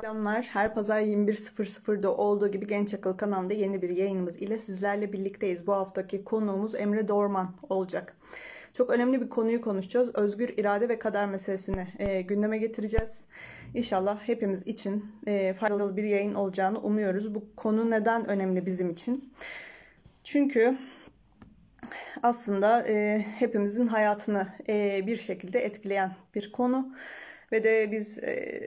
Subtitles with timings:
[0.00, 0.42] Selamlar.
[0.52, 5.66] Her pazar 21.00'da olduğu gibi Genç Akıl kanalında yeni bir yayınımız ile sizlerle birlikteyiz.
[5.66, 8.16] Bu haftaki konuğumuz Emre Dorman olacak.
[8.72, 10.14] Çok önemli bir konuyu konuşacağız.
[10.14, 13.26] Özgür irade ve kader meselesini e, gündeme getireceğiz.
[13.74, 17.34] İnşallah hepimiz için e, faydalı bir yayın olacağını umuyoruz.
[17.34, 19.32] Bu konu neden önemli bizim için?
[20.24, 20.78] Çünkü
[22.22, 26.94] aslında e, hepimizin hayatını e, bir şekilde etkileyen bir konu
[27.52, 28.60] ve de biz e,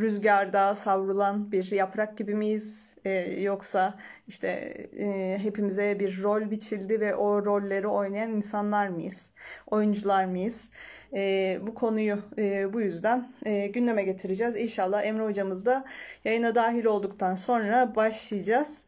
[0.00, 2.96] rüzgarda savrulan bir yaprak gibi miyiz?
[3.04, 3.10] Ee,
[3.42, 4.48] yoksa işte
[4.98, 9.34] e, hepimize bir rol biçildi ve o rolleri oynayan insanlar mıyız?
[9.66, 10.70] Oyuncular mıyız?
[11.14, 14.56] E, bu konuyu e, bu yüzden e, gündeme getireceğiz.
[14.56, 15.84] İnşallah Emre hocamız da
[16.24, 18.86] yayına dahil olduktan sonra başlayacağız.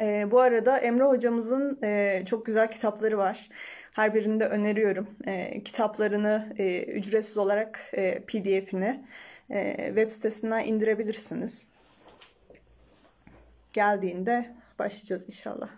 [0.00, 3.48] E, bu arada Emre hocamızın e, çok güzel kitapları var.
[3.92, 5.06] Her birini de öneriyorum.
[5.26, 9.04] E, kitaplarını e, ücretsiz olarak e, PDF'ini e,
[9.48, 11.72] web sitesinden indirebilirsiniz.
[13.72, 15.70] Geldiğinde başlayacağız inşallah.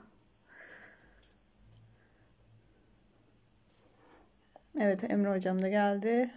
[4.80, 6.30] Evet Emre hocam da geldi.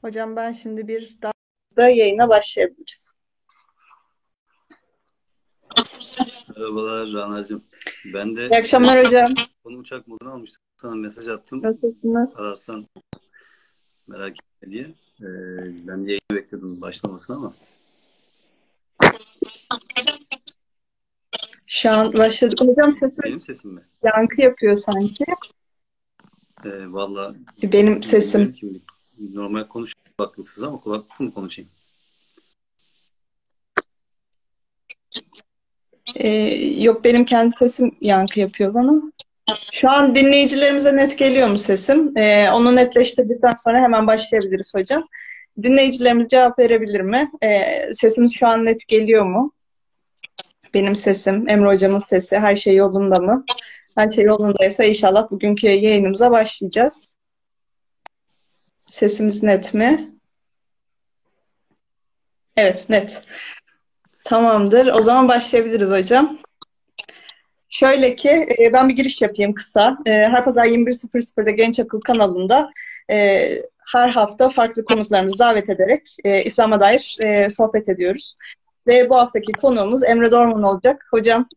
[0.00, 3.18] Hocam ben şimdi bir daha yayına başlayabiliriz.
[6.56, 7.64] Merhabalar Rana'cığım.
[8.14, 9.34] Ben de İyi akşamlar hocam.
[9.64, 10.62] konu uçak modunu almıştım.
[10.76, 11.62] Sana mesaj attım.
[11.62, 12.36] Nasılsınız?
[12.36, 12.86] Ararsan
[14.06, 14.94] merak etme diye.
[15.22, 15.26] Ee,
[15.88, 17.54] ben de bekliyordum başlamasını ama.
[21.66, 22.60] Şu an başladık.
[22.60, 23.80] Hocam sesim Benim sesim mi?
[24.04, 25.24] yankı yapıyor sanki.
[26.64, 28.52] Ee, Valla Benim sesim.
[28.52, 28.82] Kim-
[29.34, 31.70] normal konuş kulaklıksız ama kulaklıklı mı konuşayım?
[36.14, 36.28] Ee,
[36.82, 39.12] yok benim kendi sesim yankı yapıyor bana.
[39.72, 42.18] Şu an dinleyicilerimize net geliyor mu sesim?
[42.18, 45.08] Ee, onu netleştirdikten sonra hemen başlayabiliriz hocam.
[45.62, 47.30] Dinleyicilerimiz cevap verebilir mi?
[47.42, 49.52] Ee, sesimiz şu an net geliyor mu?
[50.74, 53.44] Benim sesim, Emre hocamın sesi, her şey yolunda mı?
[53.94, 57.16] Her şey yolundaysa inşallah bugünkü yayınımıza başlayacağız.
[58.86, 60.10] Sesimiz net mi?
[62.56, 63.22] Evet, net.
[64.24, 64.86] Tamamdır.
[64.86, 66.38] O zaman başlayabiliriz hocam.
[67.70, 69.98] Şöyle ki e, ben bir giriş yapayım kısa.
[70.06, 72.70] E, Her pazar 21.00'da Genç Akıl kanalında
[73.10, 73.48] e,
[73.92, 77.18] her hafta farklı konuklarımızı davet ederek İslam'a dair
[77.50, 78.36] sohbet ediyoruz.
[78.86, 81.06] Ve bu haftaki konuğumuz Emre Dorman olacak.
[81.10, 81.48] Hocam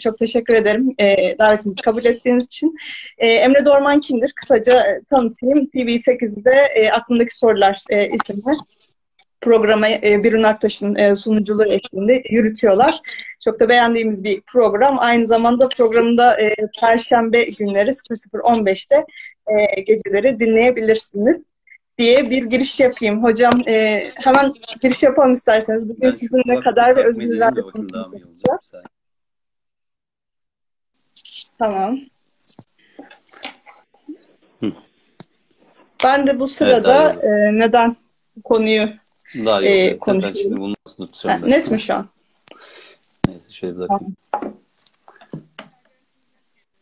[0.00, 0.92] çok teşekkür ederim
[1.38, 2.76] davetimizi kabul ettiğiniz için.
[3.18, 4.32] Emre Dorman kimdir?
[4.32, 5.58] Kısaca tanıtayım.
[5.74, 8.56] TV8'de e, Aklımdaki Sorular e, isimli
[9.40, 13.00] programa e, Birun Aktaş'ın sunuculuğu eklinde yürütüyorlar.
[13.40, 14.96] Çok da beğendiğimiz bir program.
[14.98, 19.00] Aynı zamanda programında e, Perşembe günleri 00.15'te
[19.46, 21.44] e, geceleri dinleyebilirsiniz
[21.98, 23.22] diye bir giriş yapayım.
[23.24, 24.52] Hocam e, hemen
[24.82, 25.88] giriş yapalım isterseniz.
[25.88, 27.04] Bugün Ben sizinle kader ve?
[27.08, 28.84] Bir saniye.
[31.58, 32.00] Tamam.
[34.60, 34.72] Hı.
[36.04, 37.96] Ben de bu sırada iyi e, neden
[38.44, 38.88] konuyu
[39.44, 39.92] Daha Ee, olacak.
[39.92, 40.36] Ben konuşuyorum.
[40.42, 41.50] şimdi bunu nasıl Ha, tutacağım?
[41.52, 42.08] net mi şu an?
[43.28, 44.16] Neyse şöyle bir bakayım.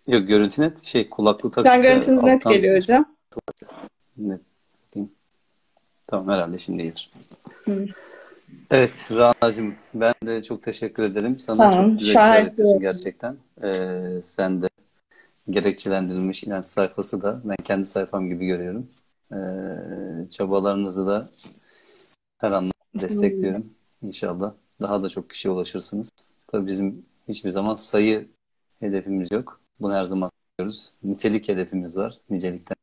[0.06, 0.84] Yok görüntü net.
[0.84, 1.66] Şey kulaklığı tak.
[1.66, 3.16] Şu an görüntünüz net geliyor hocam.
[4.16, 4.40] Net.
[6.06, 6.92] Tamam herhalde şimdi.
[7.64, 7.86] Hı.
[8.70, 11.38] Evet Rana'cığım ben de çok teşekkür ederim.
[11.38, 13.36] Sana Tamam, çok güzel işler yapıyorsun gerçekten.
[13.62, 14.68] Ee, sen de
[15.50, 18.88] gerekçelendirilmiş inanç sayfası da ben kendi sayfam gibi görüyorum.
[19.32, 21.24] Ee, çabalarınızı da
[22.38, 23.66] her anlamda destekliyorum.
[24.02, 26.10] İnşallah daha da çok kişiye ulaşırsınız.
[26.46, 28.28] Tabii bizim hiçbir zaman sayı
[28.80, 29.60] hedefimiz yok.
[29.80, 30.92] Bunu her zaman diyoruz.
[31.04, 32.14] Nitelik hedefimiz var.
[32.30, 32.76] Nicelikten.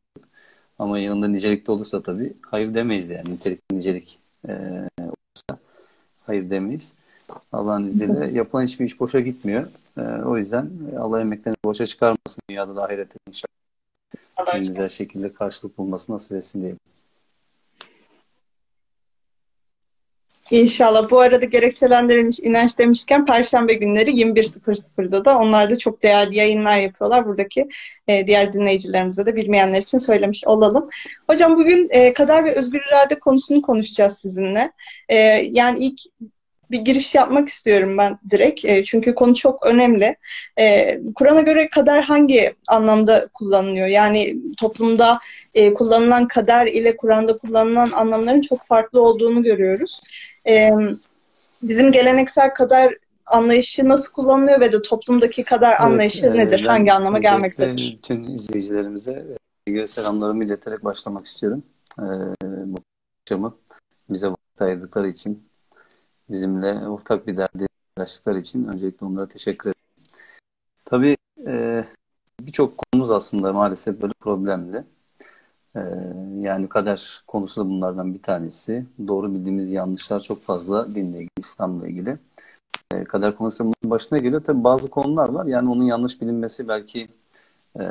[0.80, 3.30] Ama yanında nicelikte olursa tabii hayır demeyiz yani.
[3.30, 4.20] Nitelik, nicelik
[4.50, 5.60] ee, olursa
[6.28, 6.94] hayır demeyiz.
[7.52, 9.68] Allah'ın izniyle yapılan hiçbir iş boşa gitmiyor.
[9.98, 10.70] Ee, o yüzden
[11.00, 12.42] Allah emeklerini boşa çıkarmasın.
[12.50, 16.80] Dünyada da ahirette inşallah en güzel şekilde karşılık bulması nasip etsin diyelim.
[20.52, 21.10] İnşallah.
[21.10, 27.26] Bu arada gerekçelendirilmiş inanç demişken Perşembe günleri 21.00'da da onlar da çok değerli yayınlar yapıyorlar.
[27.26, 27.68] Buradaki
[28.08, 30.90] e, diğer dinleyicilerimize de bilmeyenler için söylemiş olalım.
[31.30, 34.72] Hocam bugün e, kader ve özgür irade konusunu konuşacağız sizinle.
[35.10, 35.16] E,
[35.52, 36.00] yani ilk
[36.72, 38.66] bir giriş yapmak istiyorum ben direkt.
[38.66, 40.16] E, çünkü konu çok önemli.
[40.60, 43.88] E, Kur'an'a göre kader hangi anlamda kullanılıyor?
[43.88, 45.20] Yani toplumda
[45.54, 50.02] e, kullanılan kader ile Kur'an'da kullanılan anlamların çok farklı olduğunu görüyoruz.
[50.48, 50.72] E,
[51.62, 56.66] bizim geleneksel kader anlayışı nasıl kullanılıyor ve de toplumdaki kader anlayışı Evet, e, nedir?
[56.66, 57.98] Hangi anlama gelmektedir?
[57.98, 59.38] Bütün izleyicilerimize
[59.68, 61.64] e, selamlarımı ileterek başlamak istiyorum.
[62.00, 62.06] E,
[62.44, 62.78] bu
[63.22, 63.56] akşamı
[64.10, 65.44] bize vakit ayırdıkları için,
[66.30, 70.10] bizimle ortak bir derdi paylaştıkları için öncelikle onlara teşekkür ederim.
[70.86, 71.86] Tabii e,
[72.40, 74.84] birçok konumuz aslında maalesef böyle problemli.
[75.76, 75.80] E,
[76.42, 78.86] yani kader konusu da bunlardan bir tanesi.
[79.08, 82.18] Doğru bildiğimiz yanlışlar çok fazla dinle ilgili, İslam'la ilgili.
[82.94, 84.44] E, kader konusu bunun başına geliyor.
[84.44, 85.46] Tabii bazı konular var.
[85.46, 87.08] Yani onun yanlış bilinmesi belki
[87.80, 87.84] e,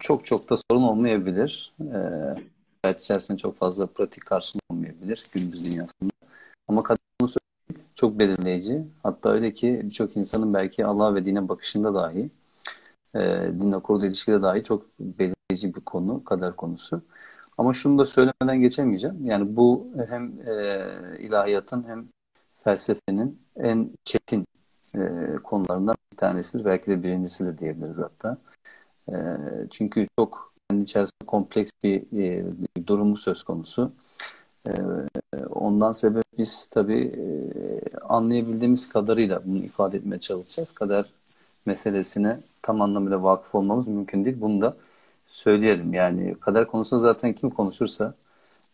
[0.00, 1.74] çok çok da sorun olmayabilir.
[1.80, 1.98] E,
[2.82, 6.10] hayat içerisinde çok fazla pratik karşılığı olmayabilir günümüz dünyasında.
[6.68, 7.38] Ama kader konusu
[7.94, 8.82] çok belirleyici.
[9.02, 12.30] Hatta öyle ki birçok insanın belki Allah ve dine bakışında dahi
[13.14, 13.20] e,
[13.60, 17.02] dinle kurulu ilişkide dahi çok belirleyici bir konu, kader konusu.
[17.58, 19.26] Ama şunu da söylemeden geçemeyeceğim.
[19.26, 20.86] Yani bu hem e,
[21.18, 22.08] ilahiyatın hem
[22.64, 24.46] felsefenin en çetin
[24.94, 26.64] e, konularından bir tanesidir.
[26.64, 28.38] Belki de birincisidir diyebiliriz hatta.
[29.08, 29.14] E,
[29.70, 32.44] çünkü çok kendi içerisinde kompleks bir, e,
[32.76, 33.92] bir durumu söz konusu.
[34.66, 34.72] E,
[35.50, 40.72] ondan sebep biz tabii e, anlayabildiğimiz kadarıyla bunu ifade etmeye çalışacağız.
[40.72, 41.06] Kader
[41.68, 44.40] meselesine tam anlamıyla vakıf olmamız mümkün değil.
[44.40, 44.76] Bunu da
[45.26, 45.94] söyleyelim.
[45.94, 48.14] Yani kader konusunda zaten kim konuşursa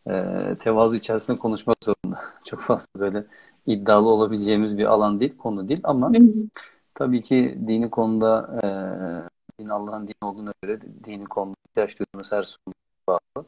[0.08, 0.12] e,
[0.60, 2.20] tevazu içerisinde konuşmak zorunda.
[2.44, 3.24] Çok fazla böyle
[3.66, 6.12] iddialı olabileceğimiz bir alan değil, konu değil ama
[6.94, 8.68] tabii ki dini konuda e,
[9.62, 12.74] din Allah'ın dini olduğuna göre dini konuda ihtiyaç duyduğumuz her sorun
[13.08, 13.46] bağlı.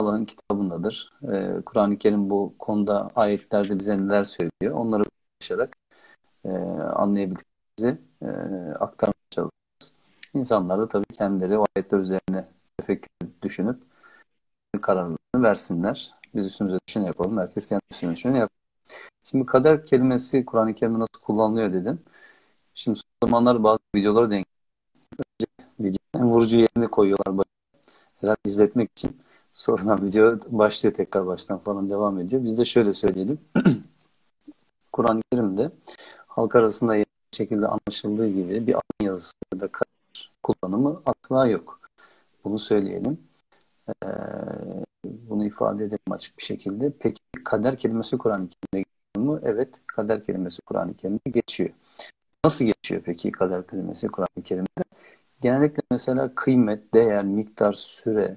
[0.00, 1.12] Allah'ın kitabındadır.
[1.32, 4.74] E, Kur'an-ı Kerim bu konuda ayetlerde bize neler söylüyor.
[4.74, 5.04] Onları
[5.40, 5.76] paylaşarak
[6.44, 6.50] e,
[7.82, 8.26] anlayabildiklerimizi e,
[8.74, 9.94] aktarmaya çalışacağız.
[10.34, 12.48] İnsanlar da tabii kendileri o ayetler üzerine
[12.78, 13.08] tefekkür
[13.42, 13.76] düşünüp
[14.80, 16.14] kararlarını versinler.
[16.34, 17.38] Biz üstümüze düşünü yapalım.
[17.38, 18.62] Herkes kendi üstüne düşünü yapalım.
[19.24, 22.00] Şimdi kader kelimesi Kur'an-ı Kerim'de nasıl kullanılıyor dedin.
[22.74, 24.46] Şimdi son zamanlar bazı videolara denk
[25.80, 27.46] video en vurucu yerini koyuyorlar.
[28.20, 29.22] Herhalde izletmek için.
[29.54, 32.44] Sonra video başlıyor tekrar baştan falan devam ediyor.
[32.44, 33.40] Biz de şöyle söyleyelim.
[34.92, 35.70] Kur'an-ı Kerim'de
[36.26, 36.96] halk arasında
[37.36, 41.80] şekilde anlaşıldığı gibi bir an yazısı ya da kader kullanımı asla yok.
[42.44, 43.18] Bunu söyleyelim.
[43.88, 44.06] Ee,
[45.04, 46.92] bunu ifade edelim açık bir şekilde.
[47.00, 49.40] Peki kader kelimesi Kur'an-ı Kerim'de geçiyor mu?
[49.44, 51.70] Evet, kader kelimesi Kur'an-ı Kerim'de geçiyor.
[52.44, 54.84] Nasıl geçiyor peki kader kelimesi Kur'an-ı Kerim'de?
[55.42, 58.36] Genellikle mesela kıymet, değer, miktar, süre,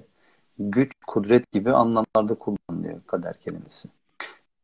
[0.58, 3.88] güç, kudret gibi anlamlarda kullanılıyor kader kelimesi.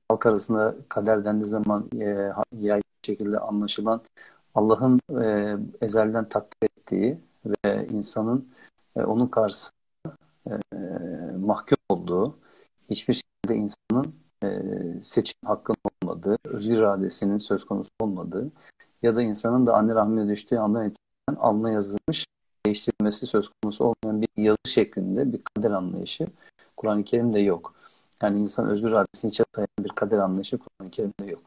[0.09, 4.03] Halk arasında kader dendiği zaman e, yaygın şekilde anlaşılan
[4.55, 8.49] Allah'ın e, ezelden takdir ettiği ve insanın
[8.97, 9.73] e, onun karşısında
[10.47, 10.77] e,
[11.37, 12.39] mahkum olduğu,
[12.91, 14.15] hiçbir şekilde insanın
[14.45, 14.63] e,
[15.03, 18.51] seçim hakkının olmadığı, özgür iradesinin söz konusu olmadığı
[19.03, 22.27] ya da insanın da anne rahmine düştüğü andan itibaren alnına yazılmış,
[22.67, 26.27] değiştirilmesi söz konusu olmayan bir yazı şeklinde bir kader anlayışı
[26.77, 27.75] Kur'an-ı Kerim'de yok.
[28.23, 31.43] Yani insan özgür iradesini içe sayan bir kader anlayışı Kur'an-ı Kerim'de yok.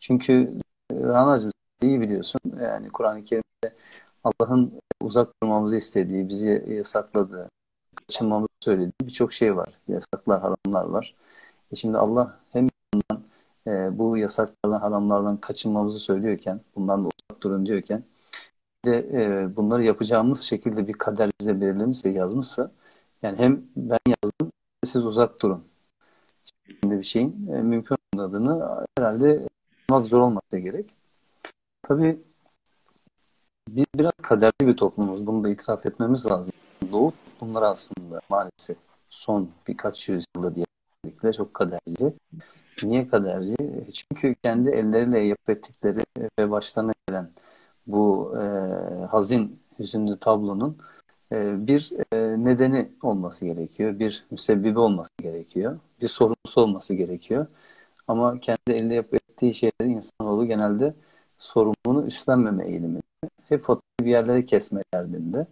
[0.00, 0.58] Çünkü
[0.90, 1.52] Rana'cığım
[1.82, 3.74] iyi biliyorsun yani Kur'an-ı Kerim'de
[4.24, 4.72] Allah'ın
[5.02, 7.48] uzak durmamızı istediği, bizi yasakladığı,
[7.96, 9.78] kaçınmamızı söylediği birçok şey var.
[9.88, 11.14] Yasaklar, haramlar var.
[11.72, 13.24] E şimdi Allah hem bundan,
[13.66, 18.04] e, bu yasaklardan, haramlardan kaçınmamızı söylüyorken, bundan da uzak durun diyorken
[18.84, 22.70] de e, bunları yapacağımız şekilde bir kader bize belirlemişse, yazmışsa
[23.22, 24.52] yani hem ben yazdım,
[24.84, 25.64] siz uzak durun.
[26.82, 29.48] Şimdi bir şeyin e, mümkün olmadığını herhalde
[29.90, 30.86] yapmak zor olmasa gerek.
[31.82, 32.18] Tabii
[33.68, 35.26] biz biraz kaderli bir toplumuz.
[35.26, 36.52] Bunu da itiraf etmemiz lazım.
[36.92, 38.76] Doğu toplumları aslında maalesef
[39.10, 42.14] son birkaç yüzyılda diye çok kaderci.
[42.82, 43.56] Niye kaderci?
[43.94, 46.04] Çünkü kendi elleriyle yapettikleri
[46.38, 47.30] ve başlarına gelen
[47.86, 48.44] bu e,
[49.06, 50.78] hazin, hüzünlü tablonun
[51.32, 53.98] e, bir e, nedeni olması gerekiyor.
[53.98, 55.78] Bir müsebbibi olması gerekiyor.
[56.00, 57.46] Bir sorumlusu olması gerekiyor.
[58.08, 58.94] Ama kendi elde
[59.40, 60.94] yapettiği şeyleri insanoğlu genelde
[61.38, 63.00] sorumluluğunu üstlenmeme eğiliminde.
[63.48, 65.46] Hep faturayı bir yerlere kesme derdinde.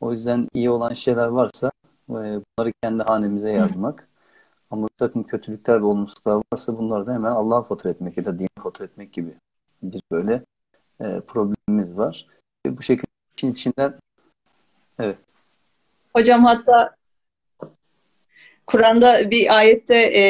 [0.00, 1.72] O yüzden iyi olan şeyler varsa
[2.10, 4.08] e, bunları kendi hanemize yazmak.
[4.70, 8.38] Ama bir takım kötülükler ve olumsuzluklar varsa bunları da hemen Allah'a fatura etmek ya da
[8.38, 9.34] dine fatura etmek gibi
[9.82, 10.44] bir böyle
[11.00, 12.26] e, problemimiz var.
[12.66, 13.94] Ve bu şekilde işin içinden
[14.98, 15.18] evet.
[16.14, 16.94] Hocam hatta
[18.72, 20.22] Kur'an'da bir ayette e,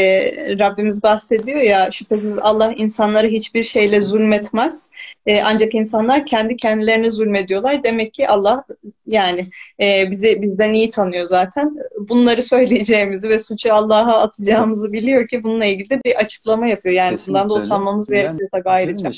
[0.59, 4.91] Rabbimiz bahsediyor ya şüphesiz Allah insanları hiçbir şeyle zulmetmez.
[5.27, 7.85] E, ancak insanlar kendi kendilerine zulmediyorlar.
[7.85, 8.65] Demek ki Allah
[9.07, 11.77] yani e, bizi bizden iyi tanıyor zaten.
[11.99, 16.95] Bunları söyleyeceğimizi ve suçu Allah'a atacağımızı biliyor ki bununla ilgili bir açıklama yapıyor.
[16.95, 18.23] Yani Kesinlikle bundan da utanmamız öyle.
[18.23, 19.11] gerekiyor tabii ayrıca.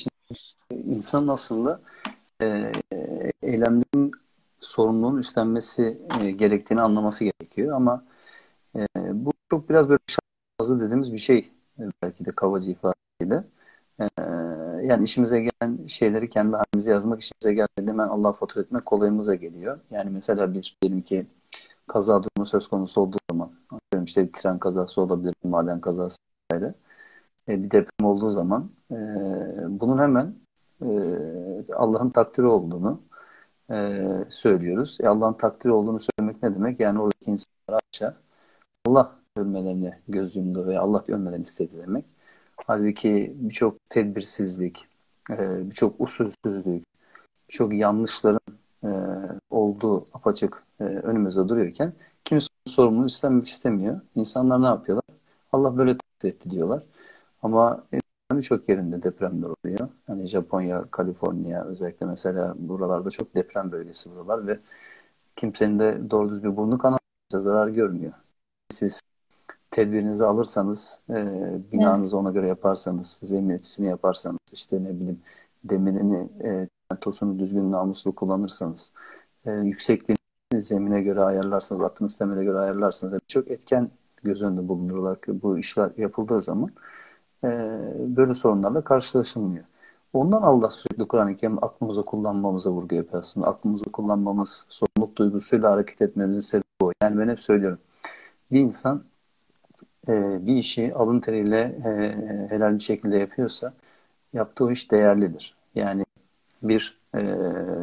[0.87, 1.81] İnsan aslında
[2.43, 2.73] e,
[3.43, 4.11] eylemlerin
[4.59, 8.04] sorumluluğunu üstlenmesi e, gerektiğini anlaması gerekiyor ama
[8.76, 9.99] e, bu çok biraz böyle
[10.61, 11.50] fazla dediğimiz bir şey
[12.02, 13.45] belki de kabaca ifadeyle.
[14.00, 14.09] Ee,
[14.85, 19.81] yani işimize gelen şeyleri kendi halimize yazmak işimize gelmedi hemen Allah'a fatura etmek kolayımıza geliyor.
[19.90, 21.26] Yani mesela bir diyelim ki
[21.87, 23.52] kaza durumu söz konusu olduğu zaman
[24.04, 26.19] işte bir tren kazası olabilir, bir maden kazası
[26.52, 26.75] vesaire.
[27.49, 28.97] E, bir deprem olduğu zaman e,
[29.81, 30.35] bunun hemen
[30.83, 30.88] e,
[31.75, 33.02] Allah'ın takdiri olduğunu
[33.71, 34.00] e,
[34.31, 34.99] söylüyoruz.
[35.00, 36.81] E, Allah'ın takdiri olduğunu söylemek ne demek?
[36.81, 38.24] Yani oradaki insanlar aşağı
[38.87, 42.05] Allah ölmelerini göz yumdu ve Allah ölmelerini istedi demek.
[42.57, 44.87] Halbuki birçok tedbirsizlik,
[45.31, 46.85] e, birçok usulsüzlük,
[47.49, 48.41] birçok yanlışların
[48.85, 48.91] e,
[49.50, 51.93] olduğu apaçık e, önümüzde duruyorken
[52.25, 54.00] kimse sorumluluğu üstlenmek istemiyor.
[54.14, 55.05] İnsanlar ne yapıyorlar?
[55.53, 56.83] Allah böyle takdir etti diyorlar.
[57.43, 57.85] Ama
[58.33, 59.88] birçok yerinde depremler oluyor.
[60.07, 64.61] Hani Japonya, Kaliforniya özellikle mesela buralarda çok deprem bölgesi buralar ve
[65.37, 68.12] kimsenin de doğru düz bir burnu kanamayınca zarar görmüyor.
[68.71, 69.00] Siz
[69.71, 71.14] tedbirinizi alırsanız, e,
[71.73, 75.21] binanızı ona göre yaparsanız, zemin etütünü yaparsanız, işte ne bileyim
[75.64, 76.68] demirini, e,
[77.00, 78.92] tosunu düzgün namuslu kullanırsanız,
[79.47, 80.18] e, yüksekliğini
[80.62, 83.90] zemine göre ayarlarsanız, attığınız temele göre ayarlarsanız, yani çok etken
[84.23, 86.71] göz önünde bulundurularak bu işler yapıldığı zaman
[87.44, 87.49] e,
[88.16, 89.64] böyle sorunlarla karşılaşılmıyor.
[90.12, 93.47] Ondan Allah sürekli Kur'an-ı Kerim aklımızı kullanmamıza vurgu yapıyor aslında.
[93.47, 96.92] Aklımızı kullanmamız, sorumluluk duygusuyla hareket etmemizin sebebi o.
[97.02, 97.78] Yani ben hep söylüyorum.
[98.55, 99.05] Bir insan
[100.09, 101.91] e, bir işi alın teriyle e,
[102.51, 103.75] helal bir şekilde yapıyorsa
[104.33, 105.55] yaptığı iş değerlidir.
[105.75, 106.05] Yani
[106.63, 107.23] bir e,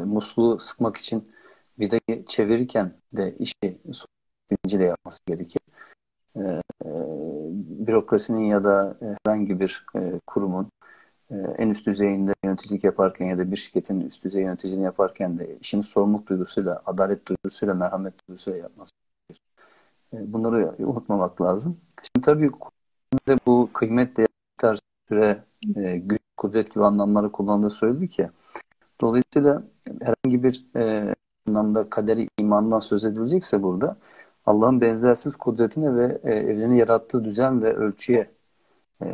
[0.06, 1.32] musluğu sıkmak için
[1.80, 3.56] vidayı çevirirken de işi
[4.52, 5.62] bilinciyle yapması gerekir.
[6.36, 6.62] E, e,
[7.88, 10.72] bürokrasinin ya da herhangi bir e, kurumun
[11.32, 15.58] e, en üst düzeyinde yöneticilik yaparken ya da bir şirketin üst düzey yöneticiliğini yaparken de
[15.62, 19.01] işini sorumluluk duygusuyla, adalet duygusuyla, merhamet duygusuyla yapması
[20.14, 21.78] bunları unutmamak lazım.
[22.04, 22.52] Şimdi tabii
[23.28, 25.44] de bu kıymet değer süre,
[25.76, 28.30] e, güç, kudret gibi anlamları kullandığı söyledi ki
[29.02, 29.64] dolayısıyla
[30.02, 31.16] herhangi bir e,
[31.48, 33.98] anlamda kaderi imandan söz edilecekse burada
[34.46, 38.30] Allah'ın benzersiz kudretine ve e, evreni yarattığı düzen ve ölçüye
[39.04, 39.08] e,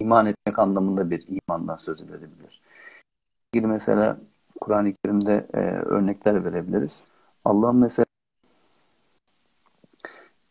[0.00, 2.60] iman etmek anlamında bir imandan söz edilebilir.
[3.54, 4.18] İlgili mesela
[4.60, 7.04] Kur'an-ı Kerim'de e, örnekler verebiliriz.
[7.44, 8.05] Allah'ın mesela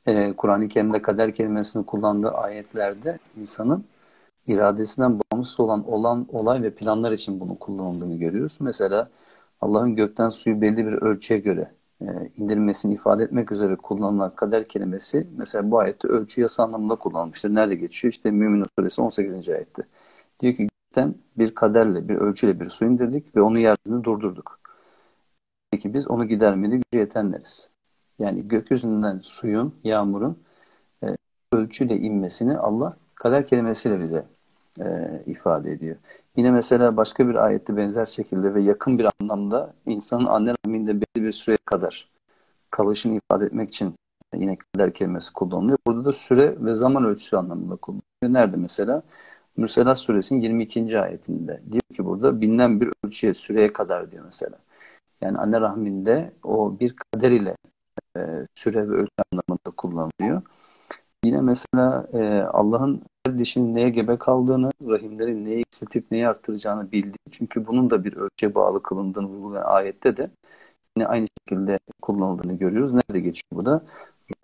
[0.07, 3.85] e, Kur'an-ı Kerim'de kader kelimesini kullandığı ayetlerde insanın
[4.47, 8.57] iradesinden bağımsız olan olan olay ve planlar için bunu kullanıldığını görüyoruz.
[8.61, 9.09] Mesela
[9.61, 11.71] Allah'ın gökten suyu belli bir ölçüye göre
[12.01, 12.05] e,
[12.37, 17.55] indirmesini ifade etmek üzere kullanılan kader kelimesi mesela bu ayette ölçü yasa anlamında kullanılmıştır.
[17.55, 18.11] Nerede geçiyor?
[18.13, 19.49] İşte Mümin Suresi 18.
[19.49, 19.83] ayette.
[20.41, 24.59] Diyor ki gökten bir kaderle, bir ölçüyle bir su indirdik ve onu yeryüzünde durdurduk.
[25.71, 27.74] Peki biz onu gidermeli gücü yetenleriz.
[28.19, 30.39] Yani gökyüzünden suyun, yağmurun
[31.03, 31.07] e,
[31.53, 34.25] ölçüyle inmesini Allah kader kelimesiyle bize
[34.81, 35.95] e, ifade ediyor.
[36.35, 41.23] Yine mesela başka bir ayette benzer şekilde ve yakın bir anlamda insanın anne rahminde belli
[41.23, 42.09] bir süreye kadar
[42.71, 43.95] kalışını ifade etmek için
[44.35, 45.77] yine kader kelimesi kullanılıyor.
[45.87, 48.03] Burada da süre ve zaman ölçüsü anlamında kullanılıyor.
[48.23, 49.03] Nerede mesela?
[49.57, 50.99] Mürselat suresinin 22.
[50.99, 51.61] ayetinde.
[51.71, 54.57] Diyor ki burada bilinen bir ölçüye, süreye kadar diyor mesela.
[55.21, 57.55] Yani anne rahminde o bir kader ile
[58.17, 60.41] e, süre ve ölçü anlamında kullanılıyor.
[61.25, 67.31] Yine mesela e, Allah'ın her dişinin neye gebe kaldığını, rahimlerin neyi eksiltip neyi arttıracağını bildiği.
[67.31, 70.31] Çünkü bunun da bir ölçüye bağlı kılındığını vurgulayan ayette de
[70.97, 72.93] yine aynı şekilde kullanıldığını görüyoruz.
[72.93, 73.85] Nerede geçiyor bu da?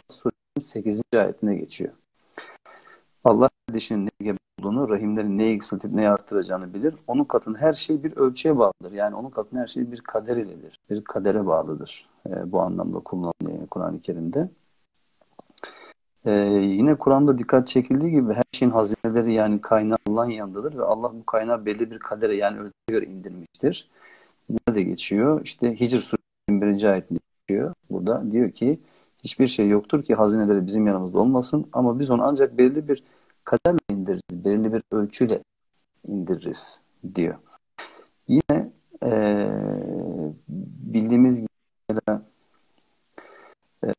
[0.10, 1.01] Surenin 8.
[1.15, 1.93] ayetine geçiyor.
[3.24, 6.96] Allah dişinin neye gebe olduğunu, rahimlerin neyi eksiltip neyi arttıracağını bilir.
[7.08, 8.91] Onun katın her şey bir ölçüye bağlıdır.
[8.91, 10.80] Yani onun katın her şey bir kader iledir.
[10.89, 12.08] Bir kadere bağlıdır.
[12.30, 14.50] E, bu anlamda kullanılıyor Kur'an-ı Kerim'de.
[16.25, 21.13] Ee, yine Kur'an'da dikkat çekildiği gibi her şeyin hazineleri yani kaynağı Allah'ın yanındadır ve Allah
[21.13, 23.89] bu kaynağı belli bir kadere yani ölçüye göre indirmiştir.
[24.50, 25.41] Nerede geçiyor?
[25.44, 27.74] İşte Hicr Suresi'nin birinci ayetinde geçiyor.
[27.89, 28.80] Burada diyor ki
[29.24, 33.03] hiçbir şey yoktur ki hazineleri bizim yanımızda olmasın ama biz onu ancak belli bir
[33.43, 35.43] kaderle indiririz, belirli bir ölçüyle
[36.07, 36.83] indiririz
[37.15, 37.36] diyor.
[38.27, 38.71] Yine
[39.03, 39.48] e,
[40.93, 41.50] bildiğimiz gibi
[43.83, 43.93] e,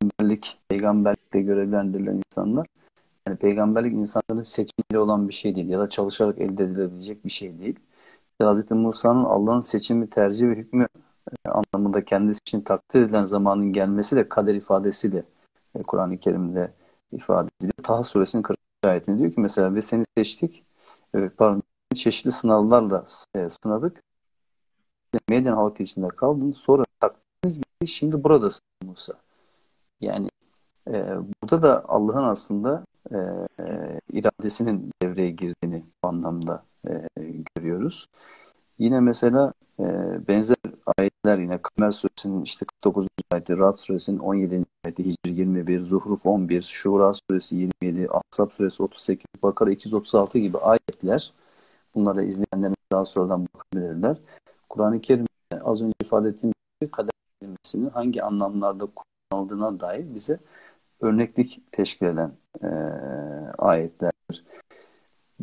[0.00, 2.66] peygamberlik, peygamberlikle görevlendirilen insanlar
[3.26, 7.58] yani peygamberlik insanların seçimiyle olan bir şey değil ya da çalışarak elde edilebilecek bir şey
[7.58, 7.78] değil.
[8.42, 8.70] Hz.
[8.70, 10.86] Musa'nın Allah'ın seçimi, tercih ve hükmü
[11.46, 15.24] e, anlamında kendisi için takdir edilen zamanın gelmesi de kader ifadesiyle
[15.74, 16.70] e, Kur'an-ı Kerim'de
[17.12, 17.74] ifade ediliyor.
[17.82, 18.58] Taha suresinin 40.
[18.84, 20.64] ayetinde diyor ki mesela ve seni seçtik,
[21.14, 21.62] e, pardon,
[21.94, 23.04] çeşitli sınavlarla
[23.48, 24.02] sınadık.
[25.28, 26.52] Medyen halkı içinde kaldın.
[26.52, 29.14] Sonra takdirimiz gibi şimdi buradasın Musa.
[30.00, 30.30] Yani
[30.88, 30.92] E,
[31.42, 33.16] burada da Allah'ın aslında e,
[34.12, 37.08] iradesinin devreye girdiğini bu anlamda e,
[37.56, 38.08] görüyoruz.
[38.78, 39.84] Yine mesela e,
[40.28, 40.56] benzer
[40.98, 43.06] ayetler yine Kamer suresinin işte 49.
[43.32, 44.64] ayeti, Rad suresinin 17.
[44.84, 51.32] ayeti, Hicr 21, Zuhruf 11, Şura suresi 27, Ahzab suresi 38, Bakara 236 gibi ayetler
[51.94, 54.16] bunlara izleyenlerin daha sonradan bakabilirler.
[54.68, 58.86] Kur'an-ı Kerim'de az önce ifade ettiğim gibi kader kelimesinin hangi anlamlarda
[59.30, 60.38] kullanıldığına dair bize
[61.00, 62.66] örneklik teşkil eden e,
[63.58, 64.12] ayetler.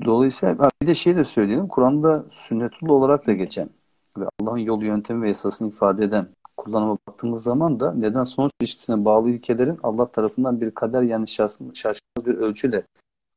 [0.05, 1.67] Dolayısıyla bir de şey de söyleyelim.
[1.67, 3.69] Kur'an'da sünnetullah olarak da geçen
[4.17, 9.05] ve Allah'ın yolu, yöntemi ve yasasını ifade eden kullanıma baktığımız zaman da neden sonuç ilişkisine
[9.05, 11.95] bağlı ilkelerin Allah tarafından bir kader yani şaşmaz
[12.25, 12.83] bir ölçüyle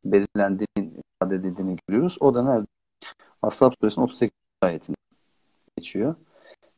[0.04, 0.90] belirlendiğini
[1.22, 2.16] ifade edildiğini görüyoruz.
[2.20, 2.66] O da nerede?
[3.42, 4.32] Ashab suresinin 38
[4.62, 4.96] ayetinde
[5.76, 6.14] geçiyor.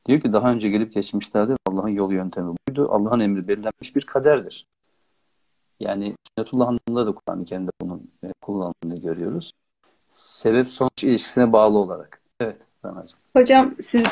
[0.06, 2.88] Diyor ki daha önce gelip geçmişlerde Allah'ın yolu yöntemi buydu.
[2.90, 4.66] Allah'ın emri belirlenmiş bir kaderdir.
[5.80, 9.52] Yani sünnetullah anlamında da Kur'an-ı Kerim'de bunun e, kullanıldığını görüyoruz.
[10.16, 12.20] Sebep sonuç ilişkisine bağlı olarak.
[12.40, 12.56] Evet.
[12.82, 13.18] Sanacığım.
[13.32, 14.02] Hocam siz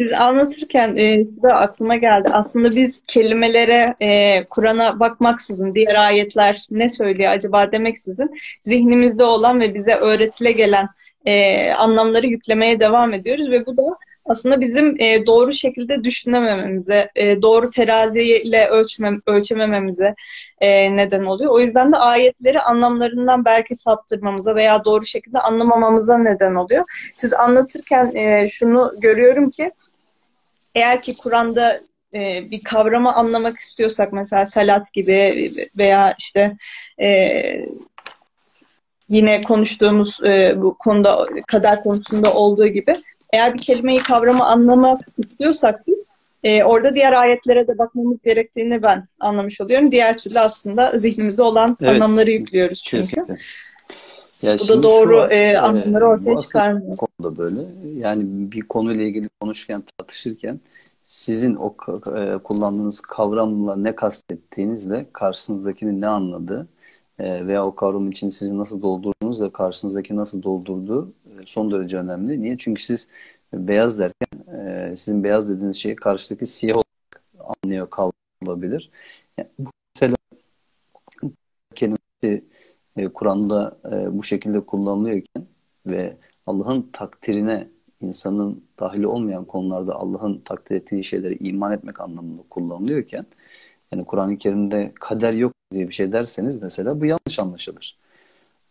[0.00, 2.28] siz anlatırken e, size aklıma geldi.
[2.32, 8.30] Aslında biz kelimelere, e, Kur'an'a bakmaksızın, diğer ayetler ne söylüyor acaba demeksizin
[8.66, 10.88] zihnimizde olan ve bize öğretile gelen
[11.26, 13.82] e, anlamları yüklemeye devam ediyoruz ve bu da
[14.24, 20.14] aslında bizim e, doğru şekilde düşünemememize, e, doğru teraziyle ölçmem, ölçemememize
[20.60, 21.50] e, neden oluyor.
[21.50, 26.84] O yüzden de ayetleri anlamlarından belki saptırmamıza veya doğru şekilde anlamamamıza neden oluyor.
[27.14, 29.70] Siz anlatırken e, şunu görüyorum ki
[30.74, 31.76] eğer ki Kur'an'da
[32.14, 36.56] e, bir kavramı anlamak istiyorsak mesela salat gibi veya işte
[37.00, 37.08] e,
[39.08, 42.94] yine konuştuğumuz e, bu konuda kader konusunda olduğu gibi
[43.32, 46.06] eğer bir kelimeyi kavramı anlamak istiyorsak biz
[46.44, 49.92] e, orada diğer ayetlere de bakmamız gerektiğini ben anlamış oluyorum.
[49.92, 53.06] Diğer türlü aslında zihnimizde olan evet, anlamları yüklüyoruz çünkü.
[53.06, 53.36] Kesinlikle.
[54.42, 56.94] Ya bu da doğru an, e, anlamları ortaya çıkarmıyor.
[56.96, 57.60] konuda böyle.
[57.98, 60.60] Yani bir konuyla ilgili konuşurken, tartışırken
[61.02, 61.74] sizin o
[62.16, 66.68] e, kullandığınız kavramla ne kastettiğinizle karşınızdakinin ne anladığı
[67.18, 71.96] e, veya o kavram için sizi nasıl doldurduğunuz ve karşınızdaki nasıl doldurduğu e, son derece
[71.96, 72.42] önemli.
[72.42, 72.58] Niye?
[72.58, 73.08] Çünkü siz
[73.52, 74.23] beyaz derken
[74.54, 77.24] e, sizin beyaz dediğiniz şeyi karşıdaki siyah olarak
[77.64, 78.90] anlıyor kalabilir.
[79.36, 79.48] Yani
[79.94, 80.16] mesela
[81.74, 82.44] kelimesi
[82.96, 85.46] e, Kur'an'da e, bu şekilde kullanılıyorken
[85.86, 87.68] ve Allah'ın takdirine
[88.00, 93.26] insanın dahili olmayan konularda Allah'ın takdir ettiği şeylere iman etmek anlamında kullanılıyorken
[93.92, 97.98] yani Kur'an-ı Kerim'de kader yok diye bir şey derseniz mesela bu yanlış anlaşılır.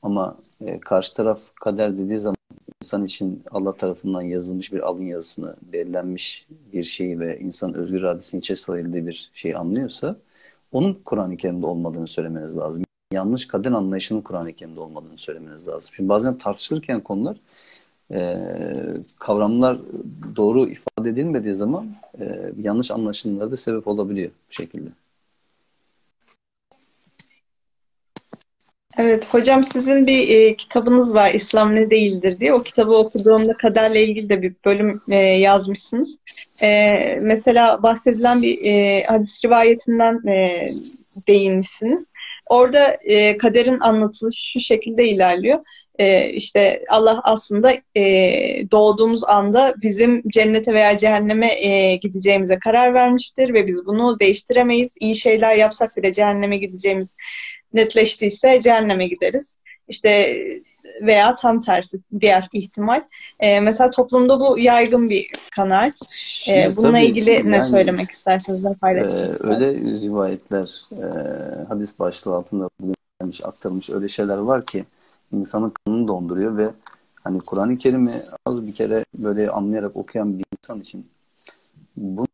[0.01, 2.35] Ama e, karşı taraf kader dediği zaman
[2.81, 8.39] insan için Allah tarafından yazılmış bir alın yazısını, belirlenmiş bir şeyi ve insan özgür iradesinin
[8.39, 10.15] içe sayıldığı bir şeyi anlıyorsa
[10.71, 12.83] onun Kur'an-ı Kerim'de olmadığını söylemeniz lazım.
[13.13, 15.91] Yanlış kader anlayışının Kur'an-ı Kerim'de olmadığını söylemeniz lazım.
[15.95, 17.37] Şimdi bazen tartışılırken konular
[18.11, 18.37] e,
[19.19, 19.77] kavramlar
[20.35, 24.89] doğru ifade edilmediği zaman e, yanlış anlaşılmalara da sebep olabiliyor bu şekilde.
[28.97, 32.53] Evet hocam sizin bir e, kitabınız var İslam ne değildir diye.
[32.53, 36.19] O kitabı okuduğumda kaderle ilgili de bir bölüm e, yazmışsınız.
[36.63, 36.69] E,
[37.21, 40.65] mesela bahsedilen bir e, hadis rivayetinden e,
[41.27, 42.05] değinmişsiniz.
[42.45, 45.59] Orada e, kaderin anlatılışı şu şekilde ilerliyor.
[45.99, 48.01] E, işte Allah aslında e,
[48.71, 54.95] doğduğumuz anda bizim cennete veya cehenneme e, gideceğimize karar vermiştir ve biz bunu değiştiremeyiz.
[54.99, 57.17] İyi şeyler yapsak bile cehenneme gideceğimiz
[57.73, 59.57] netleştiyse cehenneme gideriz.
[59.87, 60.35] İşte
[61.01, 63.01] veya tam tersi diğer ihtimal.
[63.39, 65.93] E, mesela toplumda bu yaygın bir kanaat.
[66.47, 71.05] E, bununla tabii, ilgili yani, ne söylemek isterseniz ne paylaşmak e, Öyle rivayetler, e,
[71.67, 72.69] hadis başlığı altında
[73.19, 74.85] gelmiş, aktarılmış öyle şeyler var ki
[75.31, 76.69] insanın kanını donduruyor ve
[77.23, 78.11] hani Kur'an-ı Kerim'i
[78.45, 81.07] az bir kere böyle anlayarak okuyan bir insan için
[81.97, 82.27] bu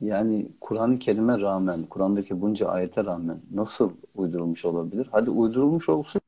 [0.00, 5.08] yani Kur'an-ı Kerim'e rağmen, Kur'an'daki bunca ayete rağmen nasıl uydurulmuş olabilir?
[5.12, 6.20] Hadi uydurulmuş olsun.